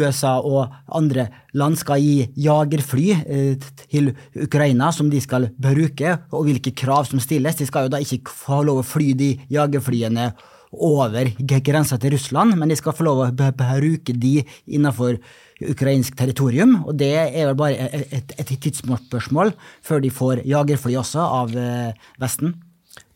USA 0.00 0.38
og 0.38 0.70
andre 0.94 1.26
land 1.58 1.78
skal 1.80 1.98
gi 1.98 2.28
jagerfly 2.38 3.08
eh, 3.18 3.56
til 3.90 4.12
Ukraina 4.38 4.92
som 4.94 5.10
de 5.10 5.20
skal 5.22 5.48
bruke, 5.58 6.18
og 6.30 6.44
hvilke 6.46 6.70
krav 6.76 7.04
som 7.10 7.20
stilles. 7.22 7.58
De 7.58 7.66
skal 7.66 7.88
jo 7.88 7.94
da 7.96 7.98
ikke 7.98 8.30
få 8.30 8.62
lov 8.68 8.78
å 8.82 8.86
fly 8.86 9.12
de 9.18 9.30
jagerflyene 9.50 10.30
over 10.70 11.32
grensa 11.66 11.98
til 11.98 12.14
Russland, 12.14 12.54
men 12.54 12.70
de 12.70 12.76
skal 12.78 12.94
få 12.94 13.02
lov 13.08 13.24
å 13.26 13.30
bruke 13.34 14.14
de 14.14 14.44
innenfor 14.70 15.18
ukrainsk 15.66 16.14
territorium. 16.16 16.84
Og 16.86 16.94
det 17.00 17.10
er 17.18 17.50
vel 17.50 17.58
bare 17.58 17.90
et, 17.90 18.32
et 18.38 18.54
tidsspørsmål 18.54 19.50
før 19.82 19.98
de 20.04 20.10
får 20.14 20.46
jagerfly 20.46 20.94
også 21.02 21.20
av 21.26 21.56
eh, 21.58 21.90
Vesten. 22.22 22.54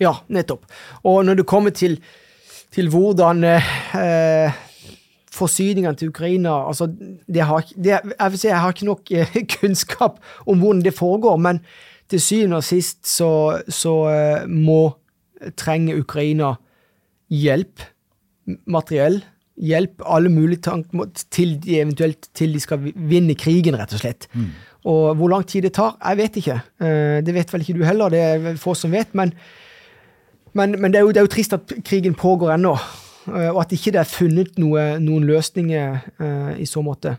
Ja, 0.03 0.17
nettopp. 0.33 0.67
Og 1.07 1.23
når 1.27 1.35
det 1.41 1.51
kommer 1.51 1.71
til 1.75 1.99
til 2.75 2.91
hvordan 2.91 3.45
eh, 3.47 4.61
forsyningene 5.35 5.97
til 5.99 6.11
Ukraina 6.13 6.57
altså, 6.69 6.89
det 6.91 7.47
har, 7.47 7.65
det, 7.75 7.95
jeg, 7.95 8.31
vil 8.31 8.41
si, 8.41 8.49
jeg 8.49 8.61
har 8.61 8.75
ikke 8.75 8.91
nok 8.91 9.15
eh, 9.15 9.37
kunnskap 9.57 10.21
om 10.47 10.63
hvordan 10.63 10.85
det 10.85 10.97
foregår, 10.97 11.37
men 11.37 11.63
til 12.11 12.21
syvende 12.21 12.61
og 12.61 12.67
sist 12.67 13.03
så, 13.09 13.61
så 13.69 13.95
eh, 14.13 14.49
må 14.51 14.97
trenge 15.61 15.97
Ukraina 15.99 16.55
hjelp, 17.33 17.83
materiell 18.71 19.23
hjelp, 19.55 20.03
alle 20.11 20.31
mulige 20.33 20.65
tanker 20.67 21.11
til 21.33 21.57
de 21.63 21.79
eventuelt 21.81 22.29
til 22.35 22.55
de 22.55 22.63
skal 22.63 22.81
vinne 22.83 23.37
krigen, 23.39 23.77
rett 23.79 23.95
og 23.95 24.03
slett. 24.03 24.27
Mm. 24.35 24.49
Og 24.91 25.15
hvor 25.17 25.31
lang 25.33 25.47
tid 25.49 25.65
det 25.65 25.77
tar, 25.79 25.95
jeg 26.01 26.21
vet 26.21 26.39
ikke. 26.41 26.57
Eh, 26.83 27.19
det 27.25 27.35
vet 27.37 27.53
vel 27.53 27.65
ikke 27.65 27.77
du 27.79 27.85
heller, 27.87 28.13
det 28.13 28.25
er 28.25 28.59
få 28.61 28.75
som 28.79 28.93
vet. 28.93 29.15
men 29.15 29.33
men, 30.55 30.77
men 30.81 30.93
det, 30.93 31.01
er 31.01 31.07
jo, 31.07 31.13
det, 31.15 31.21
er 31.21 31.27
jo, 31.27 31.33
trist 31.35 31.57
at 31.57 31.73
krigen 31.87 32.15
pågår 32.19 32.55
ennå, 32.55 32.75
eh, 33.33 33.51
og 33.51 33.65
at 33.65 33.75
ikke 33.75 33.95
det 33.95 34.03
er 34.05 34.11
funnet 34.11 34.61
noe, 34.63 34.95
noen 35.03 35.27
løsninger 35.29 35.97
uh, 36.23 36.53
i 36.61 36.67
så 36.69 36.83
måte. 36.87 37.17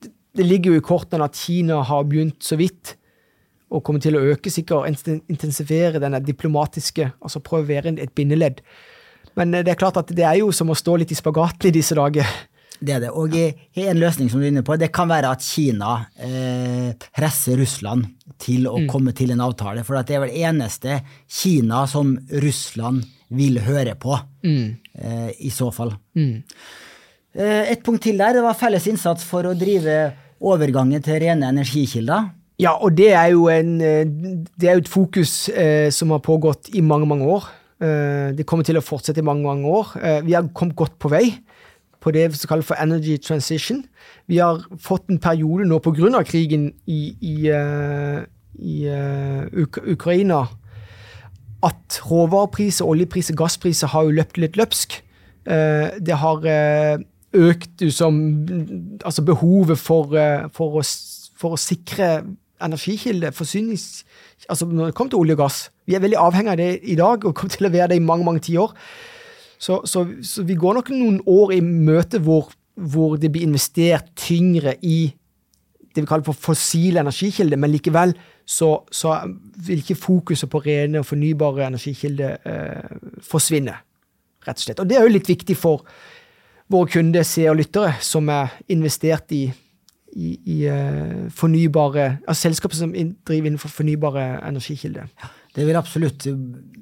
Det, 0.00 0.12
det, 0.38 0.46
ligger 0.46 0.74
jo 0.74 0.80
i 0.80 0.86
kortene 0.88 1.28
at 1.28 1.36
Kina 1.36 1.82
har 1.84 2.08
begynt 2.08 2.40
så 2.44 2.58
vidt 2.60 2.96
og 3.68 3.82
kommer 3.84 4.00
til 4.00 4.16
å 4.16 4.24
øke, 4.32 4.48
sikkert 4.48 4.88
intensivere 5.28 6.00
denne 6.00 6.22
diplomatiske 6.24 7.10
Altså 7.20 7.42
prøve 7.44 7.66
å 7.66 7.68
være 7.68 7.92
et 8.00 8.14
bindeledd. 8.16 8.62
Men 9.36 9.52
eh, 9.54 9.64
det 9.66 9.74
er 9.74 9.80
klart 9.80 10.00
at 10.00 10.12
det 10.16 10.24
er 10.24 10.40
jo 10.40 10.52
som 10.54 10.72
å 10.72 10.78
stå 10.78 10.96
litt 11.02 11.12
i 11.12 11.18
spagaten 11.18 11.68
i 11.68 11.74
disse 11.76 11.96
dager. 11.98 12.24
Det 12.78 12.94
er 12.94 13.02
det. 13.02 13.10
Og 13.10 13.34
en 13.34 14.00
løsning 14.00 14.30
som 14.30 14.40
du 14.40 14.46
er 14.46 14.52
inne 14.52 14.64
på, 14.66 14.76
det 14.78 14.92
kan 14.94 15.10
være 15.10 15.32
at 15.34 15.44
Kina 15.44 15.94
eh, 16.22 16.92
presser 17.16 17.58
Russland 17.58 18.06
til 18.38 18.68
å 18.70 18.76
mm. 18.84 18.88
komme 18.90 19.14
til 19.18 19.34
en 19.34 19.42
avtale. 19.42 19.82
For 19.86 19.98
det 19.98 20.16
er 20.16 20.24
vel 20.26 20.36
eneste 20.46 21.00
Kina 21.26 21.84
som 21.90 22.14
Russland 22.44 23.02
vil 23.34 23.58
høre 23.66 23.96
på, 24.00 24.14
mm. 24.46 24.68
eh, 24.94 25.30
i 25.44 25.50
så 25.52 25.72
fall. 25.74 25.92
Mm. 26.16 26.44
Eh, 27.34 27.74
et 27.74 27.82
punkt 27.84 28.06
til 28.06 28.20
der. 28.20 28.38
Det 28.38 28.46
var 28.46 28.58
felles 28.58 28.86
innsats 28.88 29.26
for 29.26 29.48
å 29.48 29.56
drive 29.58 29.98
overgangen 30.38 31.02
til 31.04 31.18
rene 31.24 31.50
energikilder. 31.50 32.30
Ja, 32.58 32.74
og 32.74 32.96
det 32.98 33.12
er 33.14 33.30
jo, 33.34 33.46
en, 33.52 33.76
eh, 33.80 34.02
det 34.58 34.68
er 34.68 34.78
jo 34.78 34.82
et 34.82 34.90
fokus 34.90 35.48
eh, 35.48 35.90
som 35.94 36.10
har 36.10 36.24
pågått 36.24 36.72
i 36.74 36.82
mange, 36.82 37.06
mange 37.06 37.26
år. 37.30 37.46
Eh, 37.78 38.34
det 38.34 38.46
kommer 38.46 38.66
til 38.66 38.80
å 38.80 38.82
fortsette 38.82 39.22
i 39.22 39.26
mange, 39.26 39.46
mange 39.46 39.66
år. 39.70 39.94
vi 40.26 40.34
har 40.34 40.48
kommet 40.52 40.76
godt 40.76 40.98
på 40.98 41.10
vei 41.12 41.38
på 42.00 42.12
det 42.14 42.28
som 42.36 42.48
kalles 42.48 42.66
for 42.66 42.78
energy 42.80 43.16
transition. 43.16 43.84
Vi 44.26 44.38
har 44.38 44.62
fått 44.80 45.08
en 45.08 45.18
periode 45.18 45.66
nå 45.68 45.78
pga. 45.78 46.22
krigen 46.24 46.72
i, 46.86 47.16
i, 47.20 47.50
uh, 47.50 48.22
i 48.58 48.88
uh, 48.88 49.62
Uk 49.62 49.78
Ukraina 49.86 50.46
at 51.62 52.00
råvarepriser, 52.10 52.84
oljepriser, 52.84 53.34
gasspriser 53.34 53.88
har 53.88 54.02
jo 54.02 54.10
løpt 54.10 54.38
litt 54.38 54.56
løpsk. 54.56 55.02
Uh, 55.48 55.90
det 55.98 56.14
har 56.14 56.44
økt 57.32 57.82
som 57.90 58.46
Altså 59.04 59.22
behovet 59.22 59.78
for, 59.78 60.14
for, 60.52 60.78
å, 60.78 60.82
for 61.36 61.56
å 61.56 61.60
sikre 61.60 62.22
energikilde, 62.62 63.32
forsynings... 63.32 64.04
Altså 64.48 64.66
når 64.66 64.86
det 64.86 64.94
kommer 64.94 65.10
til 65.10 65.18
olje 65.18 65.34
og 65.34 65.42
gass. 65.42 65.58
Vi 65.86 65.94
er 65.94 66.00
veldig 66.00 66.18
avhengig 66.20 66.52
av 66.52 66.58
det 66.60 66.70
i 66.82 66.96
dag 66.96 67.24
og 67.24 67.34
kommer 67.34 67.54
til 67.54 67.68
å 67.68 67.72
være 67.72 67.88
det 67.92 67.98
i 67.98 68.04
mange, 68.04 68.24
mange 68.24 68.40
tiår. 68.46 68.72
Så, 69.58 69.80
så, 69.84 70.04
så, 70.22 70.44
vi 70.46 70.54
går 70.54 70.78
nok 70.78 70.90
noen 70.94 71.20
år 71.26 71.56
i 71.56 71.60
møte 71.64 72.20
hvor, 72.22 72.52
hvor, 72.78 73.16
det 73.18 73.32
blir 73.34 73.46
investert 73.48 74.12
tyngre 74.18 74.76
i 74.86 75.08
det 75.94 76.04
vi 76.04 76.06
kaller 76.06 76.26
for 76.26 76.38
fossile 76.38 77.02
energikilder, 77.02 77.58
men 77.58 77.72
likevel 77.72 78.12
så, 78.46 78.70
så 78.94 79.16
vil 79.66 79.82
ikke 79.82 79.98
fokuset 79.98 80.50
på 80.50 80.60
rene 80.62 81.00
og 81.02 81.08
fornybare 81.08 81.66
energikilder 81.66 82.36
eh, 82.46 82.92
forsvinne, 83.24 83.74
rett 84.46 84.60
og 84.60 84.62
slett. 84.62 84.82
Og 84.84 84.88
det 84.88 84.98
er 84.98 85.08
jo 85.08 85.14
litt 85.16 85.30
viktig 85.32 85.56
for 85.58 85.82
våre 86.70 86.92
kunder, 86.92 87.26
seere 87.26 87.56
og 87.56 87.58
lyttere, 87.62 87.96
som 88.04 88.28
er 88.30 88.54
investert 88.70 89.32
i, 89.34 89.46
i, 90.12 90.30
i 90.52 90.58
uh, 90.68 91.26
fornybare 91.34 92.06
altså 92.28 92.48
selskaper 92.48 92.76
som 92.76 92.92
driver 92.92 93.50
innenfor 93.50 93.72
fornybare 93.72 94.28
energikilder. 94.48 95.08
Ja. 95.18 95.32
Det 95.54 95.66
vil 95.66 95.78
absolutt 95.78 96.26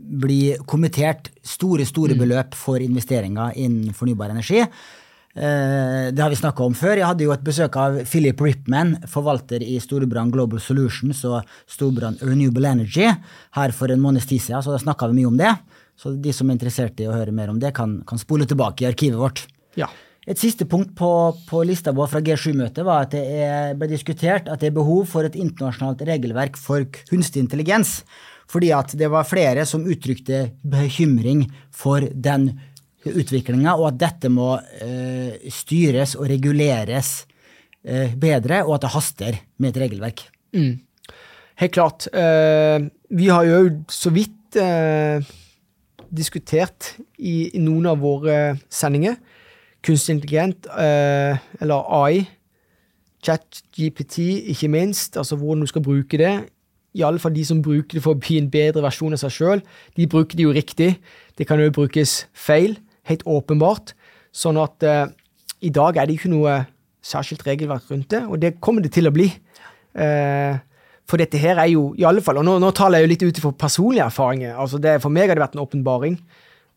bli 0.07 0.57
kommentert 0.69 1.33
store 1.47 1.87
store 1.89 2.15
mm. 2.15 2.23
beløp 2.23 2.55
for 2.59 2.83
investeringer 2.83 3.57
innen 3.59 3.95
fornybar 3.97 4.31
energi. 4.35 4.63
Eh, 5.37 6.13
det 6.13 6.23
har 6.23 6.31
vi 6.33 6.39
snakka 6.39 6.65
om 6.65 6.75
før. 6.77 6.97
Jeg 6.97 7.09
hadde 7.11 7.27
jo 7.27 7.35
et 7.35 7.45
besøk 7.45 7.77
av 7.81 7.99
Philip 8.09 8.41
Ripman, 8.41 8.95
forvalter 9.11 9.61
i 9.61 9.77
storbrann 9.83 10.31
Global 10.33 10.63
Solutions 10.63 11.21
og 11.29 11.43
storbrann 11.69 12.17
Renewable 12.23 12.71
Energy, 12.71 13.11
her 13.59 13.75
for 13.77 13.93
en 13.93 14.01
måneds 14.01 14.31
tid 14.31 14.41
siden, 14.47 14.65
så 14.65 14.73
da 14.73 14.81
snakka 14.81 15.11
vi 15.11 15.21
mye 15.21 15.33
om 15.33 15.37
det. 15.41 15.53
Så 15.97 16.15
de 16.17 16.33
som 16.33 16.49
er 16.49 16.57
interessert 16.57 17.01
i 17.01 17.09
å 17.09 17.15
høre 17.17 17.35
mer 17.37 17.53
om 17.53 17.61
det, 17.61 17.75
kan, 17.77 17.99
kan 18.09 18.21
spole 18.21 18.49
tilbake 18.49 18.85
i 18.85 18.89
arkivet 18.89 19.21
vårt. 19.21 19.45
Ja. 19.77 19.91
Et 20.27 20.41
siste 20.41 20.65
punkt 20.67 20.95
på, 20.99 21.11
på 21.47 21.61
lista 21.69 21.93
vår 21.95 22.09
fra 22.11 22.23
G7-møtet 22.25 22.83
var 22.85 23.05
at 23.05 23.13
det 23.15 23.23
er, 23.23 23.77
ble 23.79 23.91
diskutert 23.93 24.49
at 24.51 24.63
det 24.63 24.73
er 24.73 24.79
behov 24.79 25.05
for 25.11 25.29
et 25.29 25.37
internasjonalt 25.39 26.01
regelverk 26.09 26.57
for 26.59 26.89
kunstig 27.13 27.45
intelligens. 27.45 28.01
Fordi 28.51 28.71
at 28.75 28.95
det 28.99 29.09
var 29.11 29.27
flere 29.27 29.67
som 29.67 29.87
uttrykte 29.87 30.47
bekymring 30.63 31.45
for 31.75 32.05
den 32.13 32.53
utviklinga, 33.07 33.77
og 33.77 33.93
at 33.93 34.01
dette 34.01 34.31
må 34.33 34.55
eh, 34.83 35.51
styres 35.53 36.17
og 36.19 36.29
reguleres 36.31 37.27
eh, 37.87 38.15
bedre, 38.19 38.65
og 38.67 38.77
at 38.77 38.87
det 38.87 38.95
haster 38.95 39.41
med 39.63 39.73
et 39.73 39.81
regelverk. 39.85 40.27
Mm. 40.57 40.75
Helt 41.63 41.75
klart. 41.75 42.09
Eh, 42.13 42.89
vi 43.17 43.31
har 43.31 43.47
jo 43.47 43.61
så 43.91 44.13
vidt 44.15 44.59
eh, 44.61 45.23
diskutert 46.11 46.95
i, 47.19 47.53
i, 47.53 47.63
noen 47.63 47.87
av 47.91 48.03
våre 48.03 48.57
sendinger 48.71 49.17
kunstig 49.87 50.17
intelligent, 50.17 50.67
eh, 50.67 51.39
eller 51.61 51.87
AI, 51.95 52.25
chat, 53.23 53.63
GPT, 53.77 54.19
ikke 54.53 54.71
minst, 54.71 55.17
altså 55.17 55.39
hvordan 55.39 55.63
du 55.63 55.71
skal 55.71 55.85
bruke 55.85 56.19
det. 56.19 56.35
I 56.97 57.05
alle 57.05 57.21
fall 57.21 57.35
de 57.37 57.45
som 57.45 57.61
bruker 57.65 57.99
det 57.99 58.05
for 58.05 58.17
å 58.17 58.21
bli 58.21 58.39
en 58.41 58.51
bedre 58.53 58.85
versjon 58.85 59.15
av 59.17 59.21
seg 59.21 59.35
sjøl, 59.35 59.63
de 59.97 60.09
bruker 60.11 60.39
det 60.39 60.47
jo 60.47 60.55
riktig. 60.57 60.95
Det 61.37 61.47
kan 61.49 61.61
jo 61.61 61.73
brukes 61.75 62.25
feil, 62.33 62.79
helt 63.11 63.27
åpenbart. 63.29 63.93
Sånn 64.37 64.59
at 64.61 64.85
eh, 64.87 65.05
i 65.67 65.73
dag 65.75 65.97
er 65.97 66.09
det 66.09 66.17
ikke 66.17 66.33
noe 66.33 66.63
særskilt 67.07 67.45
regelverk 67.47 67.91
rundt 67.93 68.11
det, 68.13 68.25
og 68.27 68.41
det 68.43 68.57
kommer 68.65 68.85
det 68.85 68.95
til 68.97 69.09
å 69.09 69.15
bli. 69.15 69.29
Eh, 69.97 70.57
for 71.07 71.23
dette 71.23 71.39
her 71.39 71.61
er 71.63 71.71
jo, 71.71 71.91
i 71.99 72.07
alle 72.09 72.23
fall, 72.25 72.41
og 72.41 72.47
nå, 72.49 72.57
nå 72.63 72.73
taler 72.75 72.99
jeg 73.01 73.07
jo 73.07 73.13
litt 73.13 73.27
ut 73.27 73.41
ifra 73.41 73.53
personlige 73.67 74.09
erfaringer. 74.09 74.57
altså 74.59 74.81
det, 74.83 74.99
For 75.03 75.13
meg 75.13 75.31
har 75.31 75.39
det 75.39 75.45
vært 75.45 75.55
en 75.55 75.63
åpenbaring. 75.63 76.17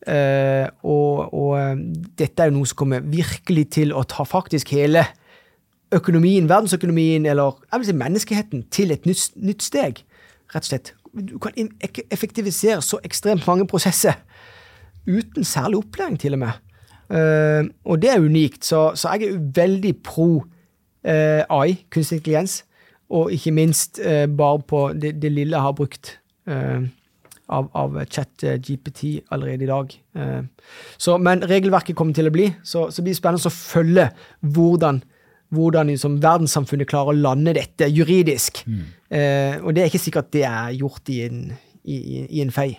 Eh, 0.08 0.66
og, 0.86 1.34
og 1.36 1.50
uh, 1.58 1.80
dette 2.16 2.40
er 2.40 2.48
jo 2.48 2.54
noe 2.56 2.68
som 2.70 2.78
kommer 2.80 3.02
virkelig 3.04 3.66
til 3.76 3.90
å 3.92 4.04
ta 4.08 4.24
faktisk 4.24 4.70
hele 4.72 5.02
økonomien, 5.92 6.46
verdensøkonomien, 6.48 7.26
eller 7.26 7.58
jeg 7.66 7.82
vil 7.82 7.88
si 7.88 7.96
menneskeheten, 7.98 8.62
til 8.72 8.94
et 8.94 9.08
nytt, 9.08 9.34
nytt 9.36 9.66
steg. 9.66 10.04
Rett 10.54 10.64
og 10.64 10.70
slett. 10.70 10.94
Du 11.14 11.38
kan 11.42 11.52
effektivisere 12.10 12.82
så 12.82 13.00
ekstremt 13.04 13.46
mange 13.46 13.66
prosesser 13.66 14.18
uten 15.06 15.44
særlig 15.44 15.78
opplæring, 15.78 16.18
til 16.20 16.36
og 16.36 16.42
med. 16.44 16.58
Uh, 17.10 17.66
og 17.84 18.02
det 18.02 18.10
er 18.10 18.22
unikt. 18.22 18.64
Så, 18.64 18.92
så 18.94 19.14
jeg 19.14 19.30
er 19.30 19.44
veldig 19.54 19.94
pro 20.04 20.44
AI, 21.04 21.86
kunstig 21.90 22.18
intelligens, 22.20 22.64
og 23.10 23.32
ikke 23.32 23.50
minst 23.50 24.00
bare 24.36 24.60
på 24.68 24.92
det, 24.92 25.22
det, 25.22 25.32
lille 25.32 25.56
jeg 25.56 25.62
har 25.62 25.72
brukt. 25.72 26.20
Uh, 26.46 26.84
av, 27.50 27.68
av 27.76 27.98
chat-GPT 28.06 29.20
allerede 29.34 29.66
i 29.66 29.70
dag. 29.70 29.94
Eh, 30.16 30.42
så, 30.96 31.16
men 31.18 31.42
regelverket 31.50 31.98
kommer 31.98 32.16
til 32.16 32.30
å 32.30 32.34
bli, 32.34 32.48
så, 32.62 32.88
så 32.94 33.02
blir 33.02 33.14
det 33.14 33.20
spennende 33.20 33.50
å 33.50 33.54
følge 33.54 34.06
hvordan, 34.54 35.02
hvordan 35.54 35.90
liksom, 35.90 36.18
verdenssamfunnet 36.22 36.88
klarer 36.90 37.14
å 37.14 37.22
lande 37.28 37.54
dette 37.58 37.88
juridisk. 37.90 38.62
Mm. 38.66 38.84
Eh, 39.10 39.56
og 39.62 39.74
det 39.74 39.82
er 39.82 39.90
ikke 39.90 40.04
sikkert 40.04 40.30
det 40.34 40.44
er 40.46 40.76
gjort 40.78 41.10
i 41.12 41.22
en, 41.26 41.42
i, 41.84 41.98
i 42.26 42.44
en 42.44 42.54
fei. 42.54 42.72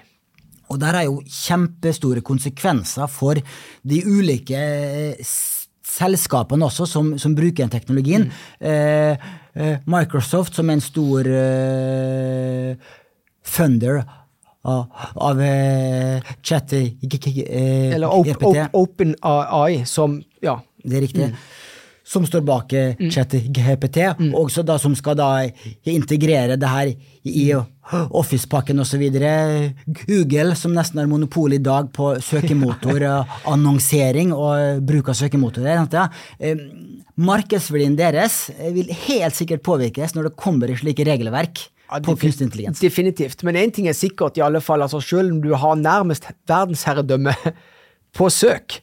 Og 0.71 0.79
der 0.79 1.01
er 1.01 1.07
jo 1.09 1.19
kjempestore 1.27 2.23
konsekvenser 2.23 3.09
for 3.11 3.39
de 3.83 3.99
ulike 4.07 4.59
eh, 4.59 5.33
selskapene 5.91 6.67
også 6.67 6.87
som, 6.87 7.13
som 7.19 7.35
bruker 7.35 7.65
den 7.65 7.73
teknologien. 7.73 8.29
Mm. 8.29 8.71
Eh, 8.71 9.29
eh, 9.53 9.77
Microsoft, 9.91 10.55
som 10.55 10.71
er 10.71 10.79
en 10.79 10.85
stor 10.85 11.27
eh, 11.27 12.89
funder 13.51 14.03
av 14.61 15.41
eh, 15.41 16.33
chat 16.45 16.73
Eller 16.73 18.07
op, 18.07 18.27
Open 18.77 19.15
AI, 19.21 19.83
som 19.85 20.21
Ja. 20.41 20.59
Det 20.83 20.97
er 20.97 21.01
riktig. 21.01 21.25
Mm. 21.29 21.35
Som 22.11 22.25
står 22.27 22.41
bak 22.43 22.73
eh, 22.75 22.95
mm. 22.99 23.11
ChatGPT, 23.13 23.97
mm. 24.19 24.33
og 24.35 24.51
da, 24.67 24.75
som 24.81 24.95
skal 24.99 25.15
da 25.15 25.29
integrere 25.87 26.57
det 26.59 26.69
her 26.69 26.91
i 27.23 27.53
Office-pakken 27.91 28.79
osv. 28.83 29.03
Google, 30.03 30.55
som 30.59 30.73
nesten 30.75 30.99
har 30.99 31.07
monopol 31.11 31.53
i 31.55 31.61
dag 31.63 31.87
på 31.95 32.05
søkemotorannonsering 32.23 34.33
og 34.35 34.55
bruk 34.89 35.09
av 35.11 35.15
søkemotorer. 35.21 35.77
Markedsverdien 37.21 37.95
deres 37.99 38.35
vil 38.75 38.87
helt 39.07 39.35
sikkert 39.37 39.61
påvirkes 39.67 40.15
når 40.15 40.23
det 40.29 40.39
kommer 40.39 40.65
i 40.71 40.79
slike 40.79 41.03
regelverk 41.07 41.55
på 41.99 42.15
kunstig 42.15 42.47
intelligens. 42.47 42.79
Definitivt. 42.79 43.43
Men 43.43 43.59
én 43.59 43.73
ting 43.73 43.89
er 43.91 43.97
sikkert, 43.97 44.37
i 44.39 44.45
alle 44.45 44.61
fall. 44.63 44.81
altså 44.81 45.01
Selv 45.03 45.33
om 45.33 45.41
du 45.43 45.51
har 45.53 45.75
nærmest 45.75 46.29
verdensherredømme 46.47 47.33
på 48.17 48.29
søk, 48.29 48.79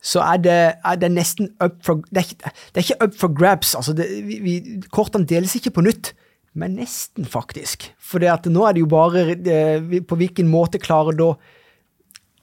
så 0.00 0.22
er 0.24 0.40
det, 0.40 0.58
er 0.80 0.96
det 0.96 1.10
nesten 1.12 1.50
up 1.60 1.76
for 1.84 2.00
Det 2.08 2.22
er 2.22 2.28
ikke, 2.28 2.52
det 2.72 2.80
er 2.80 2.86
ikke 2.86 3.06
up 3.06 3.16
for 3.20 3.36
grabs. 3.36 3.74
altså 3.74 3.92
det, 3.92 4.08
vi, 4.24 4.38
vi, 4.40 4.54
Kortene 4.92 5.28
deles 5.28 5.54
ikke 5.58 5.74
på 5.76 5.84
nytt, 5.84 6.14
men 6.56 6.78
nesten, 6.80 7.28
faktisk. 7.28 7.90
For 8.00 8.22
nå 8.22 8.66
er 8.66 8.74
det 8.74 8.80
jo 8.80 8.90
bare 8.90 9.34
det, 9.36 10.06
På 10.08 10.16
hvilken 10.16 10.48
måte 10.48 10.80
klarer 10.82 11.16
da 11.16 11.30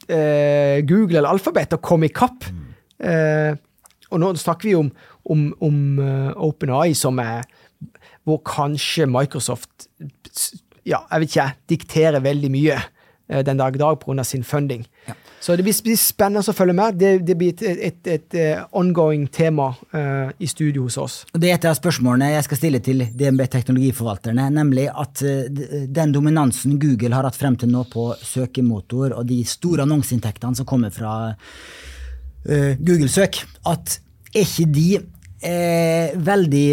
eh, 0.08 0.86
Google 0.86 1.18
eller 1.18 1.34
Alphabet 1.34 1.74
å 1.74 1.82
komme 1.82 2.08
i 2.08 2.14
kapp? 2.14 2.46
Eh, 3.00 3.58
og 4.08 4.22
nå 4.22 4.32
snakker 4.40 4.70
vi 4.70 4.76
om, 4.78 4.88
om, 5.28 5.50
om 5.60 5.80
uh, 6.00 6.30
OpenAI, 6.48 6.94
som 6.96 7.18
er 7.20 7.44
hvor 8.24 8.40
kanskje 8.48 9.08
Microsoft 9.12 9.90
ja, 10.88 11.02
jeg 11.12 11.24
vet 11.24 11.34
ikke, 11.34 11.48
dikterer 11.72 12.24
veldig 12.24 12.50
mye 12.52 12.78
eh, 12.78 13.44
den 13.44 13.60
dag 13.60 13.76
i 13.76 13.82
dag 13.82 14.00
pga. 14.00 14.24
sin 14.24 14.44
funding. 14.48 14.86
Ja. 15.08 15.16
Så 15.48 15.56
det 15.56 15.64
blir 15.64 15.96
spennende 15.96 16.42
å 16.44 16.54
følge 16.56 16.74
med. 16.76 16.98
Det, 17.00 17.10
det 17.24 17.36
blir 17.40 17.54
et, 17.56 17.78
et, 17.88 18.08
et, 18.12 18.36
eh, 18.36 18.64
ongoing 18.76 19.30
tema 19.32 19.70
uh, 19.96 20.28
i 20.44 20.48
studio 20.52 20.90
hos 20.90 20.98
oss. 21.00 21.14
Det 21.32 21.48
er 21.48 21.56
et 21.56 21.68
av 21.70 21.78
spørsmålene 21.78 22.34
jeg 22.34 22.44
skal 22.50 22.60
stille 22.60 22.82
til 22.84 23.06
DNB 23.16 23.46
Teknologiforvalterne, 23.54 24.50
nemlig 24.52 24.90
at 24.92 25.24
uh, 25.24 25.46
den 25.88 26.12
dominansen 26.12 26.76
Google 26.82 27.16
har 27.16 27.30
hatt 27.30 27.40
frem 27.40 27.56
til 27.56 27.72
nå 27.72 27.86
på 27.94 28.10
søkemotor, 28.28 29.16
og 29.16 29.24
de 29.32 29.40
store 29.48 29.88
annonseinntektene 29.88 30.60
som 30.60 30.68
kommer 30.68 30.92
fra 30.92 31.16
uh, 31.32 32.74
Google-søk, 32.76 33.40
at 33.72 34.02
er 34.36 34.44
ikke 34.44 34.72
de 34.76 34.90
veldig 36.28 36.68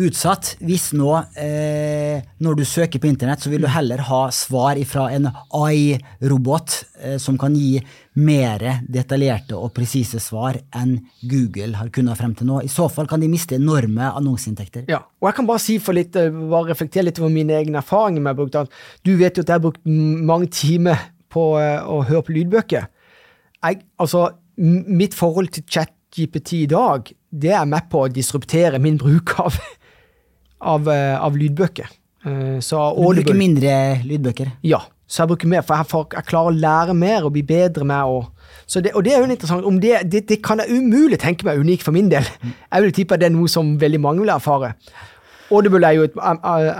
utsatt 0.00 0.54
hvis 0.64 0.90
nå, 0.96 1.10
eh, 1.36 2.22
når 2.42 2.56
du 2.58 2.64
søker 2.68 3.00
på 3.02 3.08
internett, 3.10 3.42
så 3.42 3.50
vil 3.52 3.64
du 3.64 3.68
heller 3.70 4.00
ha 4.08 4.22
svar 4.32 4.78
fra 4.88 5.08
en 5.12 5.28
AI-robot 5.28 6.76
eh, 7.02 7.18
som 7.20 7.36
kan 7.40 7.54
gi 7.56 7.76
mer 8.22 8.64
detaljerte 8.88 9.56
og 9.56 9.72
presise 9.76 10.20
svar 10.20 10.58
enn 10.76 10.98
Google 11.28 11.76
har 11.78 11.92
kunnet 11.92 12.18
frem 12.20 12.34
til 12.36 12.48
nå. 12.48 12.60
I 12.64 12.72
så 12.72 12.88
fall 12.92 13.08
kan 13.10 13.22
de 13.22 13.30
miste 13.32 13.56
enorme 13.58 14.10
annonseinntekter. 14.12 14.86
Ja, 14.92 15.02
og 15.20 15.30
jeg 15.30 15.38
kan 15.38 15.48
bare 15.48 15.64
si 15.64 15.78
for 15.82 15.96
litt, 15.96 16.16
eh, 16.16 16.32
bare 16.32 16.72
reflektere 16.72 17.08
litt 17.10 17.20
over 17.20 17.32
mine 17.32 17.56
egne 17.60 17.82
erfaringer 17.82 18.24
med 18.24 18.38
brukt 18.38 18.56
Du 19.04 19.16
vet 19.16 19.36
jo 19.36 19.44
at 19.44 19.48
jeg 19.48 19.58
har 19.58 19.64
brukt 19.64 19.84
mange 19.84 20.48
timer 20.52 20.98
på 21.32 21.56
uh, 21.56 21.80
å 21.88 22.02
høre 22.04 22.26
på 22.26 22.34
lydbøker. 22.36 22.88
Jeg, 23.62 23.78
altså, 23.96 24.26
mitt 24.58 25.14
forhold 25.16 25.48
til 25.54 25.64
ChatGPT 25.64 26.52
i 26.62 26.66
dag, 26.68 27.08
det 27.32 27.54
er 27.56 27.64
med 27.64 27.88
på 27.88 28.04
å 28.04 28.10
disruptere 28.12 28.80
min 28.82 28.98
bruk 29.00 29.32
av 29.40 29.56
av, 30.62 30.88
eh, 30.88 31.16
av 31.20 31.36
lydbøker. 31.36 31.90
Eh, 32.24 32.58
så 32.62 32.80
du 32.94 33.20
bruker 33.20 33.34
mindre 33.38 33.74
lydbøker? 34.06 34.52
Ja, 34.62 34.82
så 35.06 35.22
jeg 35.22 35.32
bruker 35.32 35.50
mer, 35.50 35.64
for 35.66 35.80
jeg, 35.80 35.90
får, 35.90 36.06
jeg 36.14 36.28
klarer 36.30 36.52
å 36.52 36.60
lære 36.62 36.94
mer 36.96 37.26
og 37.26 37.34
bli 37.34 37.42
bedre 37.46 37.84
med 37.88 38.12
å 38.12 38.22
det, 38.72 38.94
og 38.96 39.02
det 39.04 39.12
er 39.12 39.18
jo 39.20 39.26
interessant. 39.28 39.66
Om 39.68 39.80
det, 39.82 39.98
det, 40.08 40.22
det, 40.30 40.38
kan 40.40 40.62
jeg 40.62 40.78
umulig 40.78 41.18
tenke 41.20 41.44
meg 41.44 41.58
unikt 41.60 41.84
for 41.84 41.92
min 41.92 42.06
del. 42.08 42.24
Jeg 42.72 42.84
vil 42.84 42.94
tippe 42.96 43.18
at 43.18 43.20
det 43.20 43.26
er 43.28 43.34
noe 43.34 43.50
som 43.50 43.74
veldig 43.76 44.00
mange 44.00 44.22
vil 44.22 44.32
erfare. 44.32 44.70
Audible 45.52 45.84
er 45.84 45.98
jo 45.98 46.06
et 46.06 46.16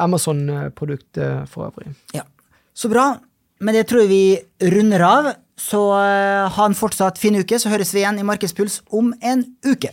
Amazon-produkt 0.00 1.20
eh, 1.20 1.42
for 1.50 1.68
øvrig. 1.68 1.92
Ja, 2.16 2.24
Så 2.72 2.88
bra. 2.88 3.18
Men 3.60 3.76
det 3.76 3.84
tror 3.90 4.06
jeg 4.06 4.10
vi 4.10 4.70
runder 4.72 5.04
av. 5.04 5.32
Så 5.60 5.82
ha 5.92 6.64
en 6.64 6.74
fortsatt 6.74 7.20
fin 7.20 7.36
uke, 7.36 7.58
så 7.60 7.70
høres 7.70 7.92
vi 7.92 8.00
igjen 8.00 8.16
i 8.18 8.24
Markedspuls 8.26 8.80
om 8.90 9.12
en 9.20 9.44
uke. 9.68 9.92